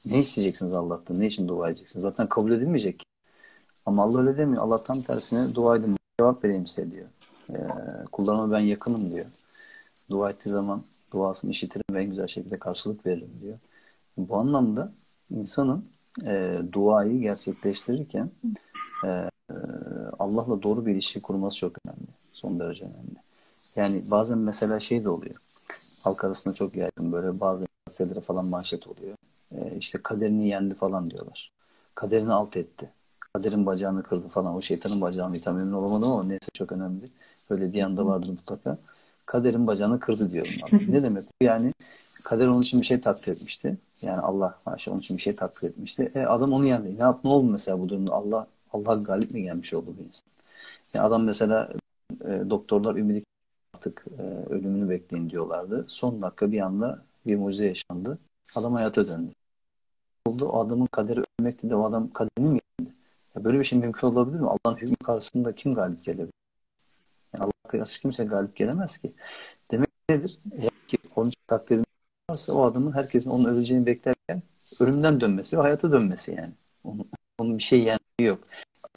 [0.07, 1.21] ne isteyeceksiniz Allah'tan?
[1.21, 2.03] Ne için dua edeceksiniz?
[2.03, 3.03] Zaten kabul edilmeyecek.
[3.87, 4.63] Ama Allah öyle demiyor.
[4.63, 7.07] Allah tam tersine dua edin, cevap vereyim size diyor.
[7.51, 7.55] Ee,
[8.13, 9.27] kullarıma ben yakınım diyor.
[10.11, 13.59] Dua ettiği zaman duasını işitirim ve en güzel şekilde karşılık veririm diyor.
[14.19, 14.93] Bu anlamda
[15.31, 15.85] insanın
[16.27, 18.31] e, duayı gerçekleştirirken
[19.05, 19.55] e, e,
[20.19, 22.09] Allah'la doğru bir ilişki kurması çok önemli.
[22.33, 23.17] Son derece önemli.
[23.77, 25.37] Yani bazen mesela şey de oluyor.
[26.05, 29.17] Halk arasında çok yaygın böyle bazı gazetelere falan manşet oluyor.
[29.53, 31.53] E, işte kaderini yendi falan diyorlar.
[31.95, 32.91] Kaderini alt etti.
[33.33, 34.55] Kaderin bacağını kırdı falan.
[34.55, 37.11] O şeytanın bacağını tam emin olamadım ama neyse çok önemli.
[37.51, 38.79] Öyle bir anda vardır mutlaka.
[39.29, 40.53] Kaderin bacağını kırdı diyorum.
[40.63, 40.93] Abi.
[40.93, 41.45] ne demek bu?
[41.45, 41.73] Yani
[42.25, 43.79] kader onun için bir şey takdir etmişti.
[44.03, 46.13] Yani Allah haşa onun için bir şey takdir etmişti.
[46.15, 46.99] E, adam onu yendi.
[46.99, 47.29] Ne yaptı?
[47.29, 48.13] Ne oldu mesela bu durumda?
[48.13, 50.29] Allah Allah galip mi gelmiş oldu bu insan?
[50.95, 51.69] Yani adam mesela
[52.25, 53.23] e, doktorlar ümidi
[53.75, 55.85] artık e, ölümünü bekleyin diyorlardı.
[55.89, 58.19] Son dakika bir anda bir mucize yaşandı.
[58.57, 59.33] Adam hayata döndü.
[60.27, 60.47] Oldu.
[60.49, 62.95] O adamın kaderi ölmekti de o adam kaderini mi yendi?
[63.37, 64.49] Ya böyle bir şey mümkün olabilir mi?
[64.49, 66.38] Allah'ın hükmü karşısında kim galip gelebilir?
[67.35, 69.13] Yani Allah kimse galip gelemez ki.
[69.71, 70.39] Demek nedir?
[70.53, 71.85] Eğer ki onun için takdir
[72.31, 74.43] varsa o adamın herkesin onun öleceğini beklerken
[74.81, 76.53] ölümden dönmesi ve hayata dönmesi yani.
[76.85, 78.41] Onun, onun bir şey yani yok.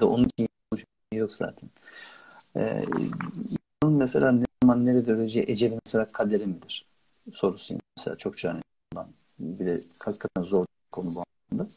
[0.01, 0.47] Onun için
[1.13, 1.69] yok zaten.
[2.55, 2.83] Ee,
[3.83, 6.85] mesela ne zaman nerede öleceği eceli mesela kaderi midir?
[7.33, 8.35] Sorusu mesela çok
[8.93, 9.07] olan
[9.39, 11.69] bir de hakikaten zor konu bu anlamda.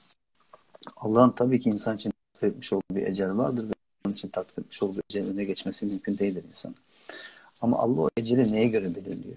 [0.97, 3.73] Allah'ın tabii ki insan için etmiş olduğu bir ecel vardır ve
[4.07, 6.75] onun için takdir etmiş olduğu ecelin önüne geçmesi mümkün değildir insan.
[7.63, 9.37] Ama Allah o eceli neye göre belirliyor?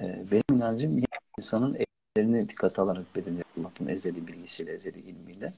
[0.00, 1.02] Ee, benim inancım
[1.38, 1.76] insanın
[2.16, 5.52] ecellerini dikkate alarak belirliyor Allah'ın ezeli bilgisiyle, ezeli ilmiyle.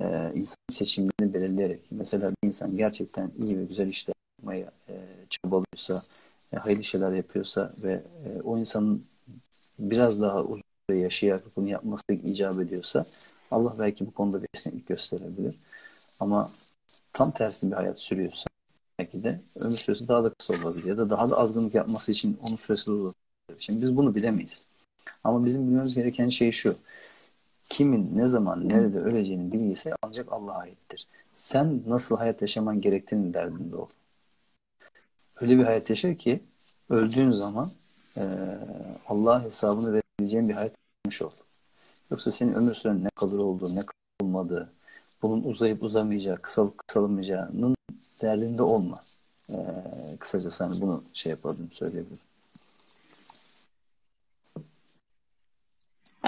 [0.00, 1.80] Ee, insan seçimlerini belirleyerek.
[1.90, 4.94] Mesela bir insan gerçekten iyi ve güzel işler yapmaya e,
[5.30, 6.00] çabalıyorsa,
[6.52, 7.92] e, hayırlı şeyler yapıyorsa ve
[8.26, 9.04] e, o insanın
[9.78, 13.06] biraz daha uzun yaşayarak bunu yapması icap ediyorsa
[13.50, 15.54] Allah belki bu konuda bir esneklik gösterebilir.
[16.20, 16.48] Ama
[17.12, 18.48] tam tersi bir hayat sürüyorsa
[18.98, 22.38] belki de ömür süresi daha da kısa olabilir ya da daha da azgınlık yapması için
[22.42, 23.60] onun süresi uzatabilir.
[23.60, 24.66] Şimdi biz bunu bilemeyiz.
[25.24, 26.76] Ama bizim bilmemiz gereken şey şu.
[27.62, 31.06] Kimin, ne zaman, nerede öleceğinin bilgisi ancak Allah'a aittir.
[31.34, 33.88] Sen nasıl hayat yaşaman gerektiğini derdinde ol.
[35.40, 36.42] Öyle bir hayat yaşa ki
[36.90, 37.70] öldüğün zaman
[38.16, 38.22] e,
[39.06, 40.72] Allah hesabını verebileceğin bir hayat
[41.06, 41.30] yaşamış ol.
[42.10, 44.72] Yoksa senin ömür süren ne kalır olduğu, ne kalır olmadığı,
[45.22, 47.76] bunun uzayıp uzamayacağı, kısalıp kısalmayacağının
[48.22, 49.00] derdinde olma.
[49.50, 49.56] Ee,
[50.18, 52.26] kısacası hani bunu şey yapabilirim, söyleyebilirim.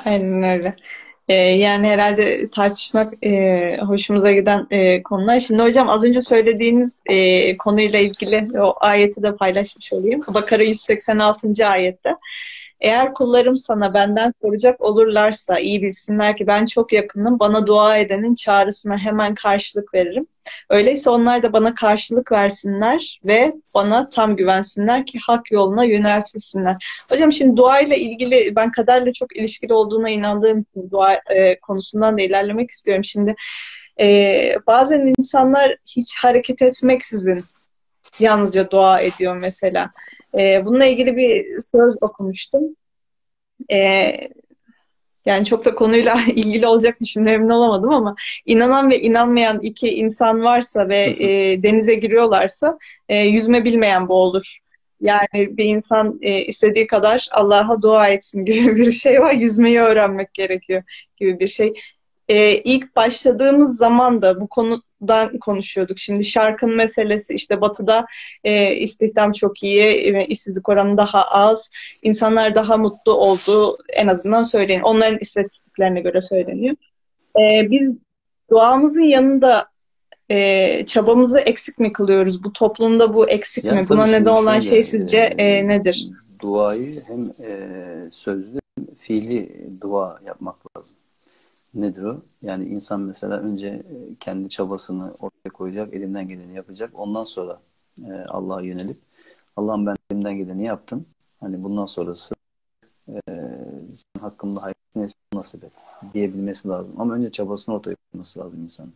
[0.06, 0.76] Aynen öyle.
[1.28, 5.40] Ee, yani herhalde tartışmak e, hoşumuza giden e, konular.
[5.40, 10.20] Şimdi hocam az önce söylediğiniz e, konuyla ilgili o ayeti de paylaşmış olayım.
[10.28, 11.66] Bakara 186.
[11.66, 12.16] ayette.
[12.80, 17.38] Eğer kullarım sana benden soracak olurlarsa iyi bilsinler ki ben çok yakınım.
[17.38, 20.26] Bana dua edenin çağrısına hemen karşılık veririm.
[20.70, 26.76] Öyleyse onlar da bana karşılık versinler ve bana tam güvensinler ki hak yoluna yöneltilsinler.
[27.10, 32.18] Hocam şimdi dua ile ilgili ben kaderle çok ilişkili olduğuna inandığım için dua e, konusundan
[32.18, 33.04] da ilerlemek istiyorum.
[33.04, 33.34] Şimdi
[34.00, 37.40] e, bazen insanlar hiç hareket etmeksizin
[38.18, 39.90] yalnızca dua ediyor mesela.
[40.38, 42.76] E, bununla ilgili bir söz okumuştum.
[43.72, 44.10] E,
[45.24, 48.14] yani çok da konuyla ilgili olacak mı şimdi emin olamadım ama
[48.46, 52.78] inanan ve inanmayan iki insan varsa ve e, denize giriyorlarsa
[53.08, 54.58] e, yüzme bilmeyen boğulur.
[55.00, 59.34] Yani bir insan e, istediği kadar Allah'a dua etsin gibi bir şey var.
[59.34, 60.82] Yüzmeyi öğrenmek gerekiyor
[61.16, 61.72] gibi bir şey.
[62.28, 64.48] E, ilk başladığımız zaman da bu
[65.00, 65.98] konudan konuşuyorduk.
[65.98, 68.06] Şimdi şarkın meselesi işte batıda
[68.44, 71.70] e, istihdam çok iyi, e, işsizlik oranı daha az,
[72.02, 74.80] insanlar daha mutlu oldu en azından söyleyin.
[74.80, 76.76] Onların istatistiklerine göre söyleniyor.
[77.36, 77.96] E, biz
[78.50, 79.66] duamızın yanında
[80.30, 82.44] e, çabamızı eksik mi kılıyoruz?
[82.44, 83.88] Bu toplumda bu eksik yani mi?
[83.88, 86.06] Buna neden olan şey sizce e, e, nedir?
[86.42, 90.96] Duayı hem e, sözlü hem fiili dua yapmak lazım.
[91.74, 92.22] Nedir o?
[92.42, 96.90] Yani insan mesela önce e, kendi çabasını ortaya koyacak, elinden geleni yapacak.
[96.94, 97.60] Ondan sonra
[98.04, 98.96] e, Allah'a yönelip
[99.56, 101.06] Allah'ım ben elimden geleni yaptım.
[101.40, 102.34] Hani bundan sonrası
[103.08, 103.20] e,
[103.94, 105.72] senin hakkında hayatını nasip et
[106.14, 106.94] diyebilmesi lazım.
[106.98, 108.92] Ama önce çabasını ortaya koyması lazım insanın.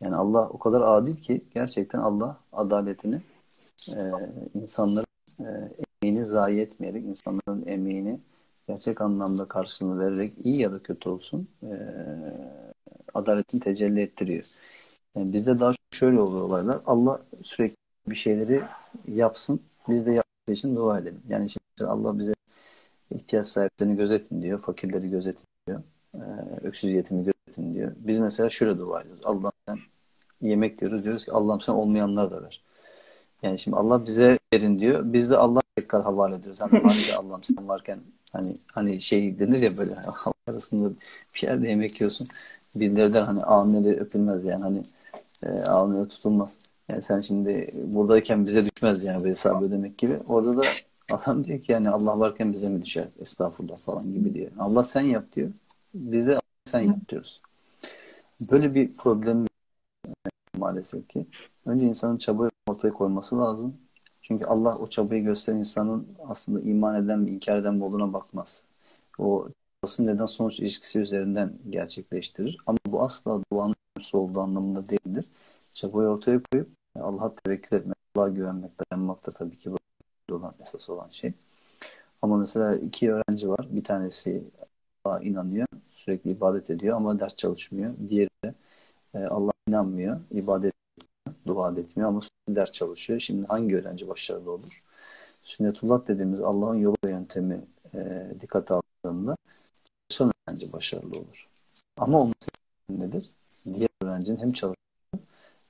[0.00, 3.20] Yani Allah o kadar adil ki gerçekten Allah adaletini
[3.88, 4.00] e,
[4.54, 5.06] insanların
[5.40, 5.72] e,
[6.02, 8.20] emeğini zayi etmeyerek, insanların emeğini
[8.68, 11.74] gerçek anlamda karşılığını vererek iyi ya da kötü olsun e,
[13.14, 14.44] adaletini tecelli ettiriyor.
[15.16, 16.80] Yani bizde daha şöyle oluyor olaylar.
[16.86, 18.62] Allah sürekli bir şeyleri
[19.08, 19.60] yapsın.
[19.88, 21.22] Biz de yaptığı için dua edelim.
[21.28, 22.34] Yani şimdi Allah bize
[23.10, 24.58] ihtiyaç sahiplerini gözetin diyor.
[24.58, 25.82] Fakirleri gözetin diyor.
[26.14, 26.18] Ee,
[26.62, 27.92] öksüz yetimi gözetin diyor.
[27.96, 29.22] Biz mesela şöyle dua ediyoruz.
[29.24, 29.78] Allah'ım sen
[30.40, 31.04] yemek diyoruz.
[31.04, 32.62] Diyoruz ki Allah'ım sen olmayanlar da ver.
[33.42, 35.12] Yani şimdi Allah bize verin diyor.
[35.12, 36.60] Biz de Allah'a tekrar havale ediyoruz.
[36.60, 38.00] Hani var Allah'ım sen varken
[38.32, 40.94] hani hani şey denir ya böyle halk arasında
[41.34, 42.28] bir yerde yemek yiyorsun.
[42.76, 44.82] Birileri hani ameli öpülmez yani hani
[45.42, 46.64] e, ameli tutulmaz.
[46.90, 50.18] Yani sen şimdi buradayken bize düşmez yani bir hesap ödemek gibi.
[50.28, 50.62] Orada da
[51.10, 53.08] adam diyor ki yani Allah varken bize mi düşer?
[53.22, 54.50] Estağfurullah falan gibi diyor.
[54.58, 55.50] Allah sen yap diyor.
[55.94, 57.40] Bize sen yap diyoruz.
[58.50, 59.46] Böyle bir problem
[60.58, 61.26] maalesef ki.
[61.66, 63.74] Önce insanın çabayı ortaya koyması lazım.
[64.22, 68.64] Çünkü Allah o çabayı gösteren insanın aslında iman eden mi, inkar eden mi olduğuna bakmaz.
[69.18, 69.48] O
[69.82, 72.58] çabası neden sonuç ilişkisi üzerinden gerçekleştirir.
[72.66, 73.74] Ama bu asla duanın
[74.12, 75.24] olduğu anlamında değildir.
[75.74, 76.68] Çabayı ortaya koyup
[77.00, 79.70] Allah'a tevekkül etmek, Allah'a güvenmek, dayanmak tabii ki
[80.30, 81.32] olan esas olan şey.
[82.22, 83.66] Ama mesela iki öğrenci var.
[83.70, 84.44] Bir tanesi
[85.04, 87.94] Allah'a inanıyor, sürekli ibadet ediyor ama ders çalışmıyor.
[88.08, 88.54] Diğeri de
[89.14, 90.72] e, Allah'a inanmıyor, ibadet
[91.54, 93.20] dua etmiyor ama ders çalışıyor.
[93.20, 94.82] Şimdi hangi öğrenci başarılı olur?
[95.44, 99.36] Sünnetullah dediğimiz Allah'ın yolu yöntemi e, dikkate aldığında
[100.08, 101.46] çalışan öğrenci başarılı olur.
[101.98, 102.30] Ama o
[102.88, 103.30] nedir?
[103.74, 104.76] Diğer öğrencinin hem çalışması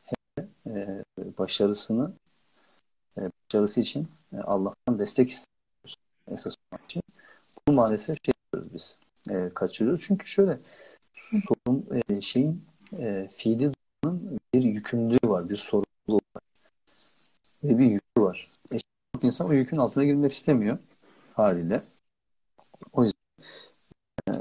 [0.04, 2.12] hem de e, başarısını
[3.18, 5.96] e, başarısı için e, Allah'tan destek istiyoruz.
[6.30, 7.02] Esas olan şey.
[7.68, 8.98] Bu maalesef şey yapıyoruz biz.
[9.34, 10.04] E, kaçırıyoruz.
[10.06, 10.58] Çünkü şöyle
[11.22, 12.64] sorun e, şeyin
[12.98, 13.72] e, fiili
[14.54, 16.42] bir yükümlülüğü var, bir sorumluluğu var.
[17.64, 18.48] Ve bir yükü var.
[18.72, 18.76] E,
[19.22, 20.78] insan o yükün altına girmek istemiyor
[21.34, 21.80] haliyle.
[22.92, 23.18] O yüzden
[24.28, 24.32] e,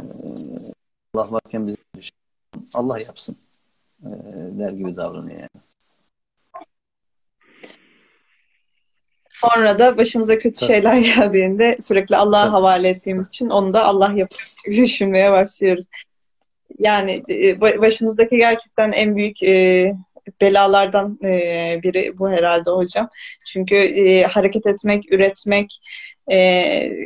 [1.15, 2.15] Allah varken bize düşün.
[2.73, 3.37] Allah yapsın
[4.03, 4.09] e,
[4.59, 5.49] der gibi davranıyor yani.
[9.29, 10.67] Sonra da başımıza kötü Tabii.
[10.67, 15.85] şeyler geldiğinde sürekli Allah'a havale ettiğimiz için onu da Allah yapıyor düşünmeye başlıyoruz.
[16.79, 19.93] Yani e, başımızdaki gerçekten en büyük e,
[20.41, 23.09] belalardan e, biri bu herhalde hocam.
[23.45, 25.81] Çünkü e, hareket etmek, üretmek
[26.31, 26.37] e,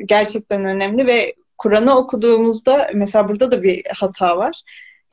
[0.05, 4.61] gerçekten önemli ve Kur'an'ı okuduğumuzda mesela burada da bir hata var.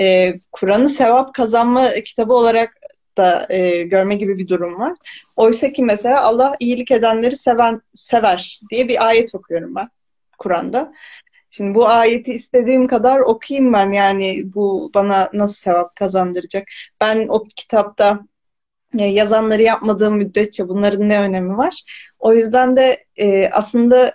[0.00, 2.76] E, Kur'an'ı sevap kazanma kitabı olarak
[3.16, 4.92] da e, görme gibi bir durum var.
[5.36, 9.88] Oysa ki mesela Allah iyilik edenleri seven sever diye bir ayet okuyorum ben
[10.38, 10.92] Kur'an'da.
[11.53, 16.68] Şimdi bu ayeti istediğim kadar okuyayım ben yani bu bana nasıl sevap kazandıracak.
[17.00, 18.20] Ben o kitapta
[18.98, 21.84] e, yazanları yapmadığım müddetçe bunların ne önemi var?
[22.18, 24.14] O yüzden de e, aslında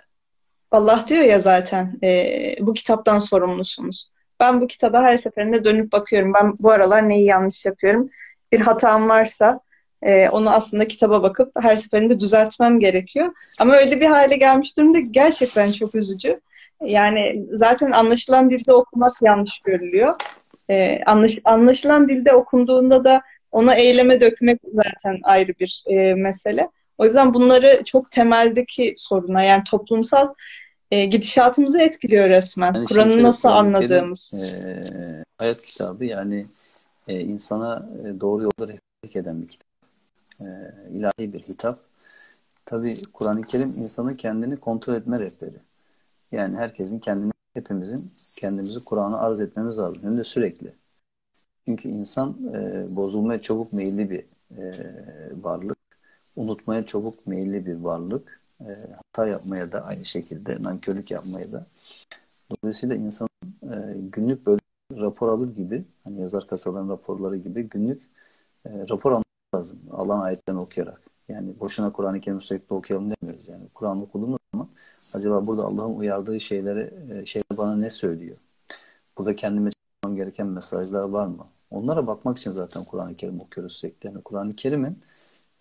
[0.70, 4.10] Allah diyor ya zaten e, bu kitaptan sorumlusunuz.
[4.40, 6.34] Ben bu kitaba her seferinde dönüp bakıyorum.
[6.34, 8.08] Ben bu aralar neyi yanlış yapıyorum?
[8.52, 9.60] Bir hatam varsa
[10.02, 13.32] e, onu aslında kitaba bakıp her seferinde düzeltmem gerekiyor.
[13.60, 16.40] Ama öyle bir hale gelmiş durumda gerçekten çok üzücü.
[16.86, 20.14] Yani zaten anlaşılan dilde okumak yanlış görülüyor.
[20.70, 23.22] Ee, anlaş, anlaşılan dilde okunduğunda da
[23.52, 26.68] ona eyleme dökmek zaten ayrı bir e, mesele.
[26.98, 30.34] O yüzden bunları çok temeldeki soruna yani toplumsal
[30.90, 32.72] e, gidişatımızı etkiliyor resmen.
[32.74, 34.34] Yani Kur'an'ı nasıl anladığımız.
[34.34, 36.44] E, hayat kitabı yani
[37.08, 39.67] e, insana e, doğru yolda rehberlik eden bir kitap.
[40.40, 40.46] E,
[40.92, 41.78] ilahi bir hitap.
[42.66, 45.60] Tabi Kur'an-ı Kerim insanın kendini kontrol etme rehberi.
[46.32, 50.02] Yani herkesin kendini, hepimizin kendimizi Kur'an'a arz etmemiz lazım.
[50.02, 50.72] Hem de sürekli.
[51.64, 54.24] Çünkü insan e, bozulmaya çabuk meyilli bir
[54.58, 54.72] e,
[55.42, 55.78] varlık.
[56.36, 58.40] Unutmaya çabuk meyilli bir varlık.
[58.60, 58.66] E,
[58.96, 61.66] hata yapmaya da aynı şekilde, nankörlük yapmaya da.
[62.50, 63.28] Dolayısıyla insan
[63.62, 63.76] e,
[64.12, 64.60] günlük böyle
[64.92, 68.02] rapor alır gibi, hani yazar kasaların raporları gibi günlük
[68.66, 69.27] e, rapor almak
[69.58, 69.80] lazım.
[69.90, 71.00] Alan ayetlerini okuyarak.
[71.28, 73.48] Yani boşuna Kur'an-ı Kerim sürekli okuyalım demiyoruz.
[73.48, 74.68] Yani Kur'an okuduğumuz zaman
[75.14, 78.36] acaba burada Allah'ın uyardığı şeyleri e, şey bana ne söylüyor?
[79.18, 81.46] Burada kendime çıkmam gereken mesajlar var mı?
[81.70, 84.06] Onlara bakmak için zaten Kur'an-ı Kerim okuyoruz sürekli.
[84.06, 84.98] Yani Kur'an-ı Kerim'in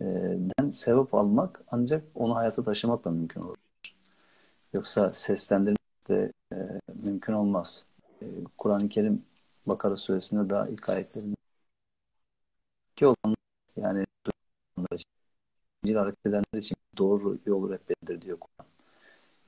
[0.01, 3.57] e, sevap almak ancak onu hayata taşımakla mümkün olur.
[4.73, 6.57] Yoksa seslendirmek de e,
[7.03, 7.85] mümkün olmaz.
[8.21, 8.25] E,
[8.57, 9.23] Kur'an-ı Kerim
[9.67, 11.35] Bakara suresinde daha ilk ayetlerinde
[12.95, 13.36] ki olan
[13.81, 14.05] yani
[15.95, 18.67] hareket edenler için doğru yol rehberidir diyor Kur'an.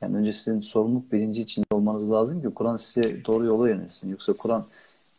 [0.01, 4.11] Yani önce sizin sorumluluk bilinci içinde olmanız lazım ki Kur'an size doğru yola yönelsin.
[4.11, 4.63] Yoksa Kur'an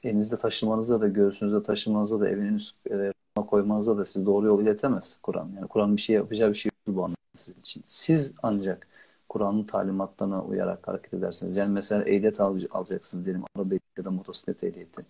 [0.04, 5.48] elinizde taşımanızda da, göğsünüzde taşımanızda da, eviniz e, koymanızda da sizi doğru yol iletemez Kur'an.
[5.56, 7.82] Yani Kur'an bir şey yapacağı bir şey yok bu anlamda sizin için.
[7.86, 8.86] Siz ancak
[9.28, 11.56] Kur'an'ın talimatlarına uyarak hareket edersiniz.
[11.56, 13.42] Yani mesela ehliyet al alacaksınız diyelim.
[13.56, 15.02] Araba ya da motosiklet ehliyeti.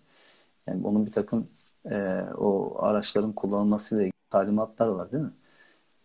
[0.67, 1.47] Yani onun bir takım
[1.91, 1.95] e,
[2.37, 5.33] o araçların kullanılmasıyla ilgili talimatlar var değil mi?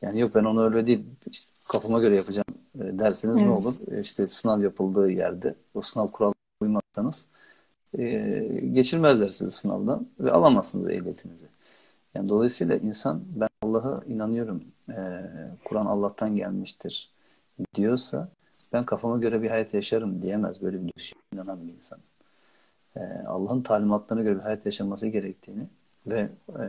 [0.02, 3.46] Yani yok ben onu öyle değil işte kafama göre yapacağım e, derseniz evet.
[3.46, 3.74] ne olur?
[3.92, 7.28] E, işte sınav yapıldığı yerde o sınav kurallarına uymazsanız
[7.98, 8.04] e,
[8.72, 11.46] geçirmezler sizi sınavdan ve alamazsınız ehliyetinizi.
[12.14, 14.64] Yani dolayısıyla insan ben Allah'a inanıyorum.
[14.90, 14.94] E,
[15.64, 17.11] Kur'an Allah'tan gelmiştir
[17.74, 18.28] diyorsa
[18.72, 21.98] ben kafama göre bir hayat yaşarım diyemez böyle bir düşünce inanan bir insan.
[22.97, 25.66] E, Allah'ın talimatlarına göre bir hayat yaşaması gerektiğini
[26.07, 26.64] ve e,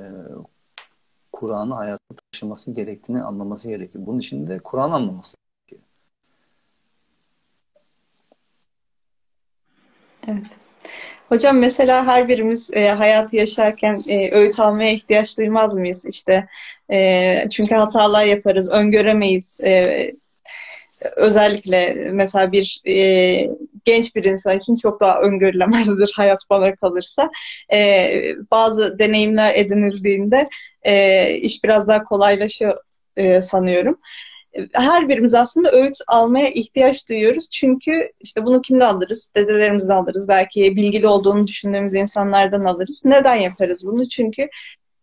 [1.32, 4.06] Kur'an'ı hayata taşıması gerektiğini anlaması gerekiyor.
[4.06, 5.82] Bunun için de Kur'an anlaması gerekiyor.
[10.28, 10.58] Evet.
[11.30, 16.06] Hocam mesela her birimiz e, hayatı yaşarken e, öğüt almaya ihtiyaç duymaz mıyız?
[16.06, 16.48] İşte
[16.92, 19.62] e, çünkü hatalar yaparız, öngöremeyiz.
[19.64, 20.12] E,
[21.16, 23.50] özellikle mesela bir e,
[23.86, 27.30] genç bir insan için çok daha öngörülemezdir hayat bana kalırsa.
[27.74, 28.10] E,
[28.52, 30.48] bazı deneyimler edinildiğinde
[30.84, 32.78] e, iş biraz daha kolaylaşıyor
[33.18, 34.00] e, sanıyorum
[34.74, 37.50] her birimiz aslında öğüt almaya ihtiyaç duyuyoruz.
[37.50, 39.32] Çünkü işte bunu kimden alırız?
[39.36, 40.28] Dedelerimizden alırız.
[40.28, 43.02] Belki bilgili olduğunu düşündüğümüz insanlardan alırız.
[43.06, 44.10] Neden yaparız bunu?
[44.10, 44.48] Çünkü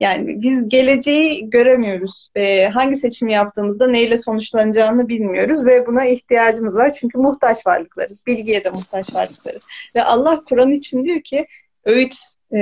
[0.00, 2.30] yani biz geleceği göremiyoruz.
[2.34, 6.92] Ee, hangi seçimi yaptığımızda neyle sonuçlanacağını bilmiyoruz ve buna ihtiyacımız var.
[6.92, 8.26] Çünkü muhtaç varlıklarız.
[8.26, 9.68] Bilgiye de muhtaç varlıklarız.
[9.96, 11.46] Ve Allah Kur'an için diyor ki
[11.84, 12.14] öğüt
[12.52, 12.58] e,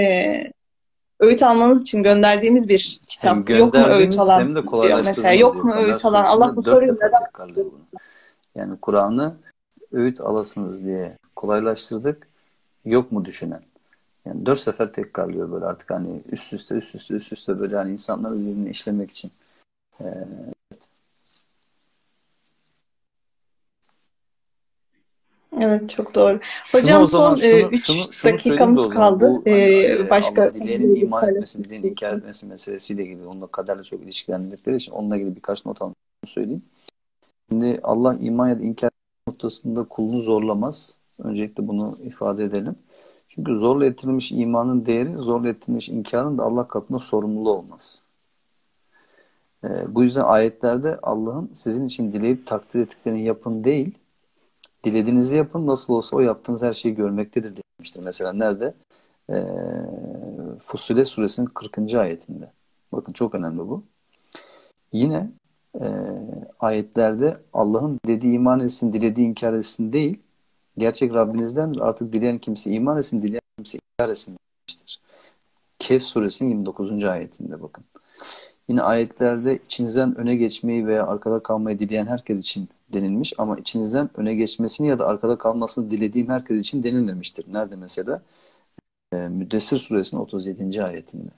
[1.21, 3.51] öğüt almanız için gönderdiğimiz bir kitap.
[3.51, 5.35] Yok mu öğüt alan diyor mesela.
[5.35, 6.25] Yok mu öğüt alan?
[6.25, 7.65] Allah bu soruyu neden
[8.55, 9.35] Yani Kur'an'ı
[9.93, 12.29] öğüt alasınız diye kolaylaştırdık.
[12.85, 13.61] Yok mu düşünen?
[14.25, 17.93] Yani dört sefer tekrarlıyor böyle artık hani üst üste üst üste üst üste böyle hani
[17.93, 19.31] insanların zihnini işlemek için.
[20.01, 20.05] Ee,
[25.61, 26.41] Evet çok doğru.
[26.73, 29.43] Hocam son 3 dakikamız kaldı.
[29.45, 34.03] Bu, ee, hani, başka dileğinin iman etmesi, dileğinin inkar etmesi meselesiyle ilgili onunla kaderle çok
[34.03, 35.97] ilişkilendirdikleri için onunla ilgili birkaç not almışım
[36.27, 36.63] söyleyeyim.
[37.49, 38.91] Şimdi Allah iman ya da inkar
[39.29, 40.97] noktasında kulunu zorlamaz.
[41.19, 42.77] Öncelikle bunu ifade edelim.
[43.35, 48.03] Çünkü zorla ettirilmiş imanın değeri zorla ettirilmiş inkarın da Allah katında sorumluluğu olmaz.
[49.65, 53.99] Ee, bu yüzden ayetlerde Allah'ın sizin için dileyip takdir ettiklerini yapın değil,
[54.85, 58.03] dilediğinizi yapın nasıl olsa o yaptığınız her şeyi görmektedir demiştir.
[58.05, 58.75] Mesela nerede?
[59.31, 59.45] Ee,
[60.63, 61.95] Fussilet suresinin 40.
[61.95, 62.51] ayetinde.
[62.93, 63.83] Bakın çok önemli bu.
[64.93, 65.31] Yine
[65.81, 65.87] e,
[66.61, 70.19] ayetlerde Allah'ın dilediği iman etsin, dilediği inkar etsin değil,
[70.79, 74.37] gerçek Rabbinizden artık dileyen kimse iman etsin, dileyen kimse inkar etsin
[74.69, 75.01] demiştir.
[75.79, 77.05] Kehf suresinin 29.
[77.05, 77.85] ayetinde bakın.
[78.69, 84.35] Yine ayetlerde içinizden öne geçmeyi veya arkada kalmayı dileyen herkes için denilmiş ama içinizden öne
[84.35, 87.53] geçmesini ya da arkada kalmasını dilediğim herkes için denilmemiştir.
[87.53, 88.23] Nerede mesela?
[89.13, 90.85] E, Müddessir suresinin 37.
[90.85, 91.31] ayetinde.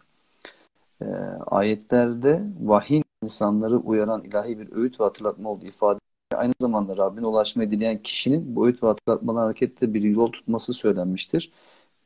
[1.02, 1.06] E,
[1.46, 6.00] ayetlerde vahyin insanları uyaran ilahi bir öğüt ve hatırlatma olduğu ifade
[6.36, 11.52] aynı zamanda Rabbine ulaşmayı dileyen kişinin öğüt ve hatırlatmadan hareketle bir yol tutması söylenmiştir.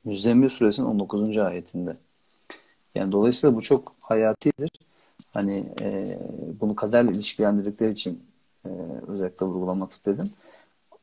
[0.04, 1.38] Müzzemmil suresinin 19.
[1.38, 1.96] ayetinde.
[2.94, 4.70] Yani dolayısıyla bu çok hayatidir.
[5.34, 6.18] Hani e,
[6.60, 8.24] bunu kaderle ilişkilendirdikleri için
[8.66, 8.68] e,
[9.08, 10.26] özellikle vurgulamak istedim.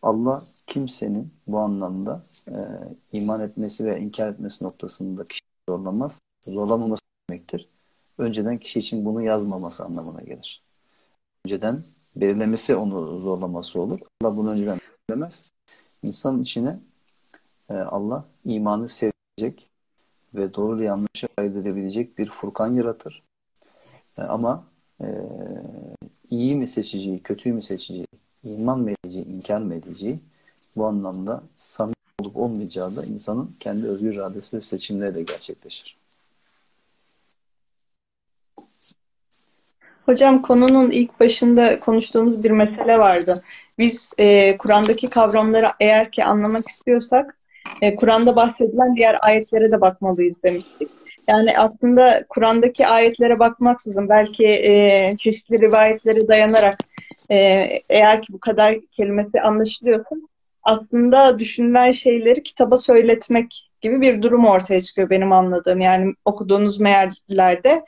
[0.01, 2.57] Allah kimsenin bu anlamda e,
[3.11, 6.19] iman etmesi ve inkar etmesi noktasında kişi zorlamaz.
[6.41, 7.69] Zorlamaması demektir.
[8.17, 10.63] Önceden kişi için bunu yazmaması anlamına gelir.
[11.45, 11.83] Önceden
[12.15, 13.99] belirlemesi onu zorlaması olur.
[14.21, 15.51] Allah bunu önceden belirlemez.
[16.03, 16.79] İnsanın içine
[17.69, 19.69] e, Allah imanı sevecek
[20.35, 23.23] ve doğru yanlışı ayırt edebilecek bir furkan yaratır.
[24.17, 24.63] E, ama
[25.01, 25.07] e,
[26.29, 28.07] iyi mi seçeceği, kötüyü mü seçeceği,
[28.43, 30.19] iman mı edeceği, inkar mı edeceği
[30.75, 36.04] bu anlamda samimi olup olmayacağı da insanın kendi özgür iradesi ve seçimleriyle gerçekleşir.
[40.05, 43.33] Hocam konunun ilk başında konuştuğumuz bir mesele vardı.
[43.77, 47.37] Biz e, Kur'an'daki kavramları eğer ki anlamak istiyorsak
[47.81, 50.89] e, Kur'an'da bahsedilen diğer ayetlere de bakmalıyız demiştik.
[51.27, 56.75] Yani aslında Kur'an'daki ayetlere bakmaksızın belki e, çeşitli rivayetlere dayanarak
[57.29, 57.37] e,
[57.89, 60.15] eğer ki bu kadar kelimesi anlaşılıyorsa
[60.63, 65.81] aslında düşünülen şeyleri kitaba söyletmek gibi bir durum ortaya çıkıyor benim anladığım.
[65.81, 67.85] Yani okuduğunuz meallerde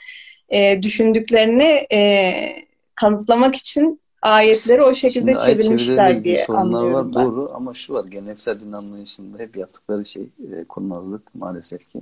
[0.50, 7.14] e, düşündüklerini e, kanıtlamak için ayetleri o şekilde Şimdi çevirmişler diye sorunlar var ben.
[7.14, 12.02] doğru ama şu var geleneksel din anlayışında hep yaptıkları şey e, kurnazlık maalesef ki.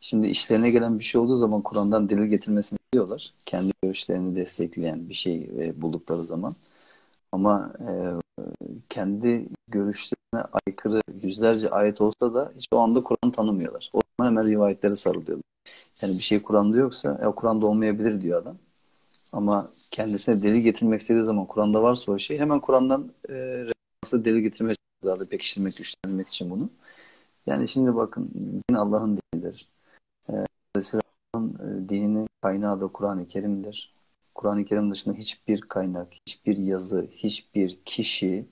[0.00, 3.30] Şimdi işlerine gelen bir şey olduğu zaman Kur'an'dan delil getirmesini biliyorlar.
[3.46, 6.54] Kendi görüşlerini destekleyen bir şey e, buldukları zaman.
[7.32, 7.92] Ama e,
[8.88, 13.90] kendi görüşlerine aykırı yüzlerce ayet olsa da hiç o anda Kur'an'ı tanımıyorlar.
[13.92, 15.44] O hemen rivayetlere sarılıyorlar.
[16.02, 18.56] Yani bir şey Kur'an'da yoksa e, Kur'an'da olmayabilir diyor adam.
[19.32, 24.40] Ama kendisine delil getirmek istediği zaman Kur'an'da varsa o şey hemen Kur'an'dan e, referansı delil
[24.40, 25.28] getirmeye çalışıyorlar.
[25.28, 26.70] Pekiştirmek, güçlendirmek için bunu.
[27.46, 28.30] Yani şimdi bakın
[28.70, 29.68] din Allah'ın dinidir.
[30.30, 30.32] E,
[30.74, 33.92] Aleyhisselam'ın e, kaynağı da Kur'an-ı Kerim'dir.
[34.34, 38.46] Kur'an-ı Kerim dışında hiçbir kaynak, hiçbir yazı, hiçbir kişi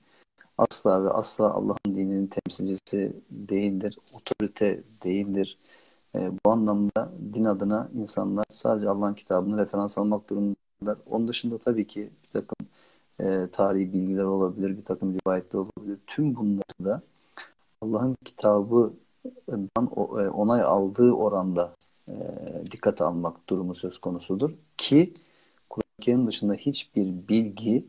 [0.59, 3.99] asla ve asla Allah'ın dininin temsilcisi değildir.
[4.15, 5.59] Otorite değildir.
[6.15, 10.99] E, bu anlamda din adına insanlar sadece Allah'ın kitabını referans almak durumundalar.
[11.11, 12.67] Onun dışında tabii ki bir takım
[13.21, 15.99] e, tarihi bilgiler olabilir, bir takım rivayetler olabilir.
[16.07, 17.03] Tüm bunları da
[17.83, 21.75] Allah'ın kitabından e, onay aldığı oranda
[22.09, 22.15] e,
[22.73, 24.51] dikkate almak durumu söz konusudur.
[24.77, 25.13] Ki
[25.71, 27.87] Kur'an-ı Kerim dışında hiçbir bilgi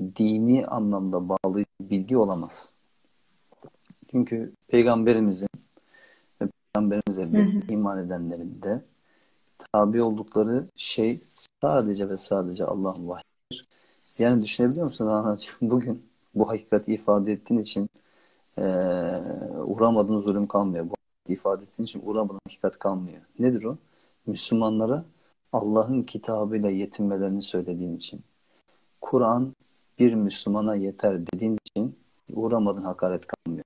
[0.00, 2.72] dini anlamda bağlı bilgi olamaz.
[4.10, 5.48] Çünkü Peygamberimizin
[6.42, 8.82] ve Peygamberimize iman edenlerin de
[9.72, 11.18] tabi oldukları şey
[11.62, 13.68] sadece ve sadece Allah'ın vahyidir.
[14.18, 15.54] Yani düşünebiliyor musun Rana'cığım?
[15.62, 17.90] Bugün bu hakikati ifade ettiğin için
[18.58, 19.20] eee
[19.66, 20.90] uğramadığın zulüm kalmıyor.
[20.90, 20.94] Bu
[21.28, 23.20] ifade ettiğin için uğramadığın hakikat kalmıyor.
[23.38, 23.76] Nedir o?
[24.26, 25.04] Müslümanlara
[25.52, 28.20] Allah'ın kitabıyla yetinmelerini söylediğin için.
[29.00, 29.54] Kur'an
[29.98, 31.98] bir Müslümana yeter dediğin için
[32.32, 33.64] uğramadığın hakaret kalmıyor.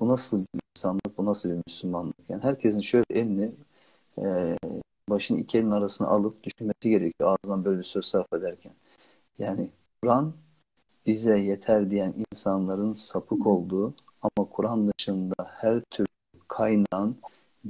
[0.00, 0.44] Bu nasıl
[0.76, 2.16] insanlık, bu nasıl bir Müslümanlık?
[2.28, 3.52] Yani herkesin şöyle elini
[4.18, 4.58] e,
[5.10, 8.72] başını iki elin arasına alıp düşünmesi gerekiyor ağzından böyle bir söz sarf ederken.
[9.38, 9.70] Yani
[10.02, 10.34] Kur'an
[11.06, 16.08] bize yeter diyen insanların sapık olduğu ama Kur'an dışında her türlü
[16.48, 17.16] kaynağın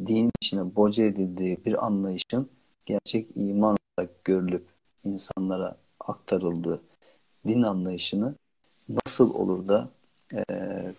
[0.06, 2.48] din içine boca edildiği bir anlayışın
[2.86, 4.66] gerçek iman olarak görülüp
[5.04, 6.82] insanlara aktarıldığı
[7.46, 8.34] din anlayışını
[9.06, 9.88] nasıl olur da
[10.34, 10.44] e,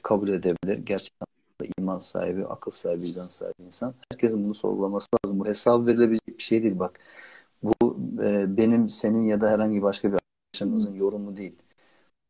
[0.04, 0.78] kabul edebilir?
[0.78, 1.28] Gerçekten
[1.78, 3.94] iman sahibi, akıl sahibi, vicdan sahibi insan.
[4.12, 5.40] Herkesin bunu sorgulaması lazım.
[5.40, 7.00] Bu hesap verilebilecek bir şey değil bak.
[7.64, 10.20] Bu e, benim, senin ya da herhangi başka bir
[10.54, 11.56] arkadaşımızın yorumu değil.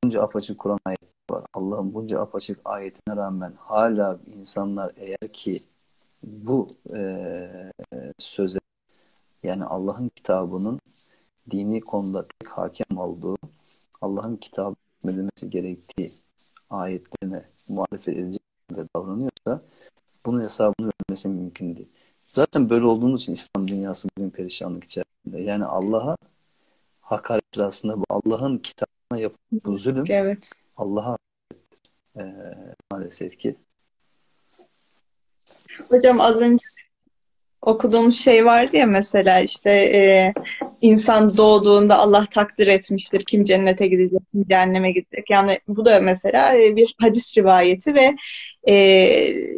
[0.04, 1.46] Bunca apaçık Kur'an ayeti var.
[1.54, 5.60] Allah'ın bunca apaçık ayetine rağmen hala insanlar eğer ki
[6.24, 7.72] bu e,
[8.20, 8.60] söze
[9.44, 10.80] yani Allah'ın kitabının
[11.52, 13.38] dini konuda tek hakem olduğu
[14.02, 16.12] Allah'ın kitabı hükmedilmesi gerektiği
[16.70, 19.62] ayetlerine muhalefet edecek şekilde davranıyorsa
[20.26, 21.90] bunun hesabını vermesi mümkün değil.
[22.18, 25.42] Zaten böyle olduğumuz için İslam dünyası bugün perişanlık içerisinde.
[25.42, 26.18] Yani Allah'a
[27.02, 30.50] hakaret aslında bu Allah'ın kitabına yapılan bu zulüm Evet.
[30.78, 31.18] Allah'a
[32.18, 32.24] e,
[32.92, 33.56] maalesef ki
[35.90, 36.66] Hocam az önce
[37.66, 40.34] okuduğumuz şey vardı ya mesela işte e,
[40.82, 43.24] insan doğduğunda Allah takdir etmiştir.
[43.26, 45.30] Kim cennete gidecek, kim cehenneme gidecek.
[45.30, 48.16] Yani bu da mesela e, bir hadis rivayeti ve
[48.64, 48.74] e,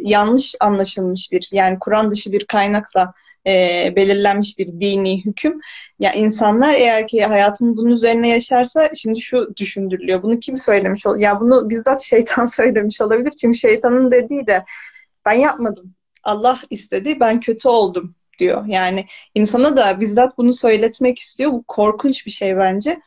[0.02, 3.12] yanlış anlaşılmış bir yani Kur'an dışı bir kaynakla
[3.46, 5.60] e, belirlenmiş bir dini hüküm.
[5.98, 10.22] Ya insanlar eğer ki hayatını bunun üzerine yaşarsa şimdi şu düşündürülüyor.
[10.22, 11.16] Bunu kim söylemiş ol?
[11.18, 13.32] Ya bunu bizzat şeytan söylemiş olabilir.
[13.40, 14.64] Çünkü şeytanın dediği de
[15.26, 15.97] ben yapmadım.
[16.24, 18.66] Allah istedi, ben kötü oldum diyor.
[18.66, 21.52] Yani insana da bizzat bunu söyletmek istiyor.
[21.52, 23.00] Bu korkunç bir şey bence.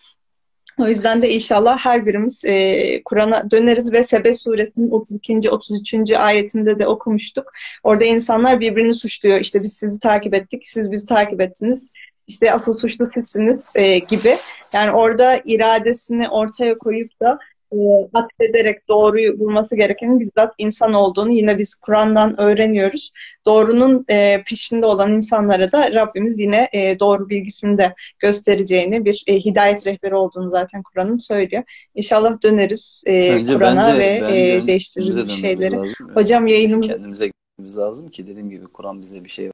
[0.80, 5.49] O yüzden de inşallah her birimiz e, Kur'an'a döneriz ve Sebe suresinin 32.
[5.49, 6.12] 33.
[6.12, 7.51] ayetinde de okumuştuk.
[7.84, 9.39] Orada insanlar birbirini suçluyor.
[9.39, 11.86] İşte biz sizi takip ettik, siz bizi takip ettiniz.
[12.28, 14.38] İşte asıl suçlu sizsiniz e, gibi.
[14.74, 17.39] Yani orada iradesini ortaya koyup da
[17.74, 17.78] e,
[18.13, 23.11] addederek doğruyu bulması gerekenin bizzat insan olduğunu yine biz Kur'an'dan öğreniyoruz.
[23.45, 29.36] Doğrunun e, peşinde olan insanlara da Rabbimiz yine e, doğru bilgisini de göstereceğini bir e,
[29.36, 31.63] hidayet rehberi olduğunu zaten Kur'an'ın söylüyor.
[31.95, 35.76] İnşallah döneriz e, Kur'an'a ve bence e, değiştiririz bir şeyleri.
[35.76, 36.09] lazım.
[36.13, 39.51] Hocam yayınımız kendimize gitmemiz lazım ki dediğim gibi Kur'an bize bir şey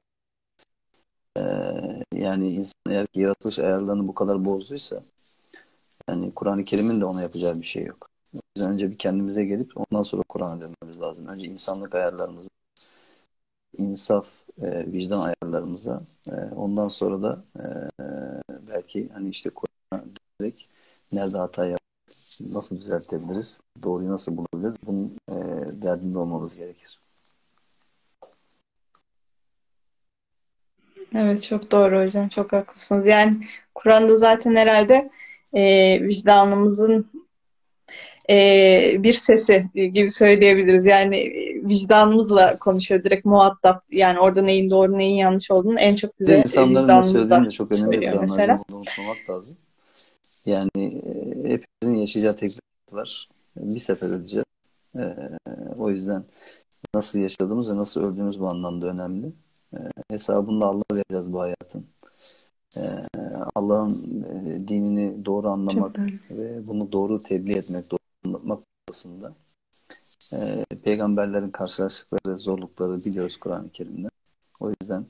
[2.14, 5.02] yani insan eğer yaratılış ayarlarını bu kadar bozduysa
[6.08, 8.08] yani Kur'an-ı Kerim'in de ona yapacağı bir şey yok.
[8.56, 11.26] Biz önce bir kendimize gelip ondan sonra Kur'an'a dönmemiz lazım.
[11.26, 12.48] Önce insanlık ayarlarımıza,
[13.78, 14.26] insaf,
[14.62, 17.64] e, vicdan ayarlarımıza, e, ondan sonra da e,
[18.68, 20.04] belki hani işte Kur'an'a
[20.40, 20.66] dönerek
[21.12, 25.36] nerede hata yaptık, nasıl düzeltebiliriz, doğruyu nasıl bulabiliriz, bunun e,
[25.82, 26.98] derdinde olmamız gerekir.
[31.14, 32.28] Evet çok doğru hocam.
[32.28, 33.06] Çok haklısınız.
[33.06, 33.36] Yani
[33.74, 35.10] Kur'an'da zaten herhalde
[35.52, 35.62] e,
[36.02, 37.10] vicdanımızın
[38.30, 38.36] e,
[38.98, 40.86] bir sesi gibi söyleyebiliriz.
[40.86, 43.84] Yani e, vicdanımızla konuşuyor direkt muhatap.
[43.90, 47.72] Yani orada neyin doğru neyin yanlış olduğunu en çok bize Ve insanların söylediğini de çok
[47.72, 48.60] önemli bir mesela.
[48.72, 49.56] unutmamak lazım.
[50.46, 53.28] Yani e, hepimizin yaşayacağı tek bir var.
[53.56, 54.44] Bir sefer öleceğiz.
[54.96, 55.02] E,
[55.78, 56.24] o yüzden
[56.94, 59.32] nasıl yaşadığımız ve nasıl öldüğümüz bu anlamda önemli.
[59.74, 59.78] E,
[60.10, 61.86] hesabını da Allah'a vereceğiz bu hayatın.
[62.76, 62.80] E,
[63.54, 65.98] Allah'ın e, dinini doğru anlamak
[66.30, 69.34] ve bunu doğru tebliğ etmek, doğru anlatmak konusunda
[70.32, 74.08] e, peygamberlerin karşılaştıkları zorlukları biliyoruz Kur'an-ı Kerim'de.
[74.60, 75.06] O yüzden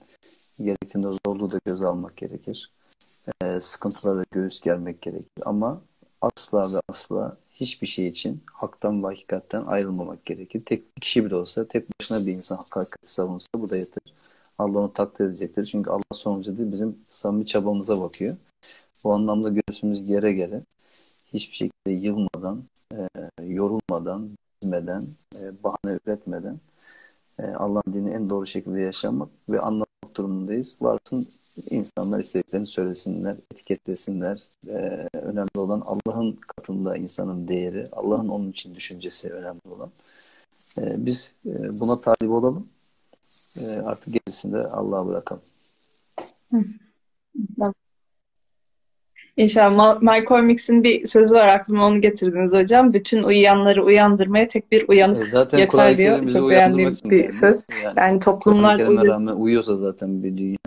[0.59, 2.73] gerektiğinde zorluğu da göze almak gerekir.
[3.43, 5.31] E, sıkıntılara da göğüs germek gerekir.
[5.45, 5.83] Ama
[6.21, 10.63] asla ve asla hiçbir şey için haktan ve hakikatten ayrılmamak gerekir.
[10.65, 14.03] Tek bir kişi bile olsa, tek başına bir insan hak hakikati savunsa bu da yeter.
[14.59, 15.67] Allah onu takdir edecektir.
[15.67, 18.37] Çünkü Allah sonucu değil bizim samimi çabamıza bakıyor.
[19.05, 20.63] Bu anlamda göğsümüz gere gere
[21.35, 23.09] hiçbir şekilde yılmadan, e,
[23.45, 24.31] yorulmadan,
[24.63, 25.03] bizmeden,
[25.43, 26.61] e, bahane üretmeden
[27.39, 30.79] e, Allah'ın dinini en doğru şekilde yaşamak ve anlamak durumundayız.
[30.81, 31.29] Varsın
[31.71, 34.43] insanlar istediklerini söylesinler, etiketlesinler.
[34.69, 39.91] E, önemli olan Allah'ın katında insanın değeri, Allah'ın onun için düşüncesi önemli olan.
[40.79, 42.69] E, biz e, buna talip olalım.
[43.65, 45.43] E, artık gerisini de Allah'a bırakalım.
[49.37, 49.97] İnşallah.
[49.97, 52.93] Ma- Malcolm X'in bir sözü var aklıma onu getirdiniz hocam.
[52.93, 56.29] Bütün uyuyanları uyandırmaya tek bir E, uyanık zaten yeter Kur'an-ı diyor.
[56.33, 57.33] Çok beğendiğim bir geldi.
[57.33, 57.69] söz.
[57.71, 59.15] Yani Yani Kur'an-ı toplumlar Kerim'e uyuyor.
[59.15, 60.59] rağmen uyuyorsa zaten bir dünya,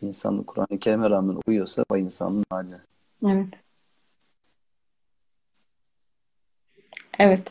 [0.00, 2.68] insan Kur'an-ı Kerim'e rağmen uyuyorsa o insanın hali.
[3.24, 3.46] Evet.
[7.18, 7.42] Evet.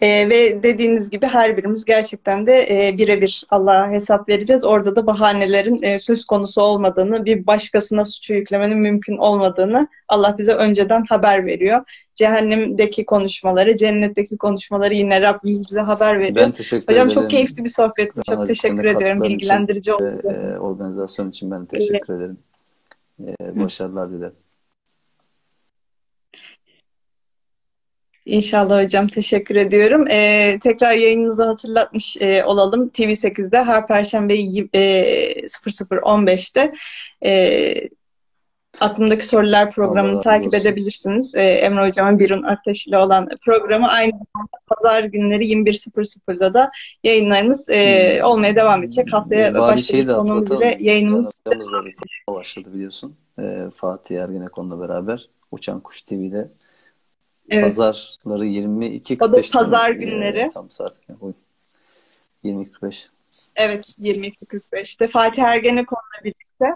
[0.00, 4.64] Ee, ve dediğiniz gibi her birimiz gerçekten de e, birebir Allah'a hesap vereceğiz.
[4.64, 10.52] Orada da bahanelerin e, söz konusu olmadığını, bir başkasına suçu yüklemenin mümkün olmadığını Allah bize
[10.52, 11.84] önceden haber veriyor.
[12.14, 16.36] Cehennemdeki konuşmaları, cennetteki konuşmaları yine Rabbimiz bize haber veriyor.
[16.36, 17.28] Ben teşekkür Hocam çok ederim.
[17.28, 18.20] keyifli bir sohbetti.
[18.26, 19.22] Çok teşekkür ediyorum.
[19.22, 20.04] Bilgilendirici ve oldu.
[20.24, 22.38] e, organizasyon için ben teşekkür ederim.
[23.26, 24.34] E, başarılar dilerim.
[28.28, 30.04] İnşallah hocam teşekkür ediyorum.
[30.10, 32.88] Ee, tekrar yayınınızı hatırlatmış e, olalım.
[32.88, 34.40] TV8'de her Perşembe e,
[35.46, 36.72] 00.15'te
[37.24, 37.88] e,
[38.80, 40.58] Aklımdaki Sorular programını Allah takip olsun.
[40.58, 41.34] edebilirsiniz.
[41.34, 46.70] Ee, Emre Hocam'ın Birun Ateş ile olan programı aynı zamanda pazar günleri 21.00'da da
[47.04, 49.12] yayınlarımız e, olmaya devam edecek.
[49.12, 50.62] Haftaya Bari konuğumuz atlatalım.
[50.62, 51.42] ile yayınımız
[52.28, 53.16] başladı biliyorsun.
[53.38, 56.48] E, Fatih Ergenekon'la beraber Uçan Kuş TV'de
[57.50, 59.50] evet, pazarları 22.45 O da değil mi?
[59.52, 60.50] pazar E, günleri.
[60.54, 60.94] tam saat.
[61.20, 61.32] Oy.
[62.44, 63.06] 20.45.
[63.56, 66.66] Evet 22.45'te Fatih Ergenekon'la birlikte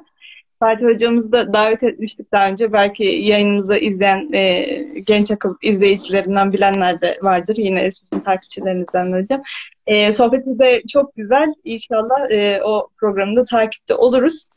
[0.58, 2.72] Fatih hocamızı da davet etmiştik daha önce.
[2.72, 4.64] Belki yayınımızı izleyen e,
[5.06, 7.56] genç akıl izleyicilerinden bilenler de vardır.
[7.58, 9.42] Yine sizin takipçilerinizden de hocam.
[9.86, 11.54] E, sohbeti de çok güzel.
[11.64, 14.50] İnşallah e, o programda takipte oluruz.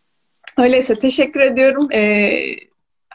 [0.57, 1.91] Öyleyse teşekkür ediyorum.
[1.91, 2.29] E,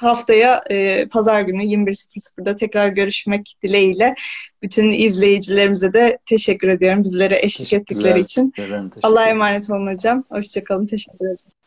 [0.02, 4.14] haftaya e, pazar günü 21.00'da tekrar görüşmek dileğiyle
[4.62, 7.04] bütün izleyicilerimize de teşekkür ediyorum.
[7.04, 8.52] Bizlere eşlik ettikleri için.
[9.02, 10.24] Allah'a emanet olun hocam.
[10.28, 10.86] Hoşçakalın.
[10.86, 11.59] Teşekkür ederim.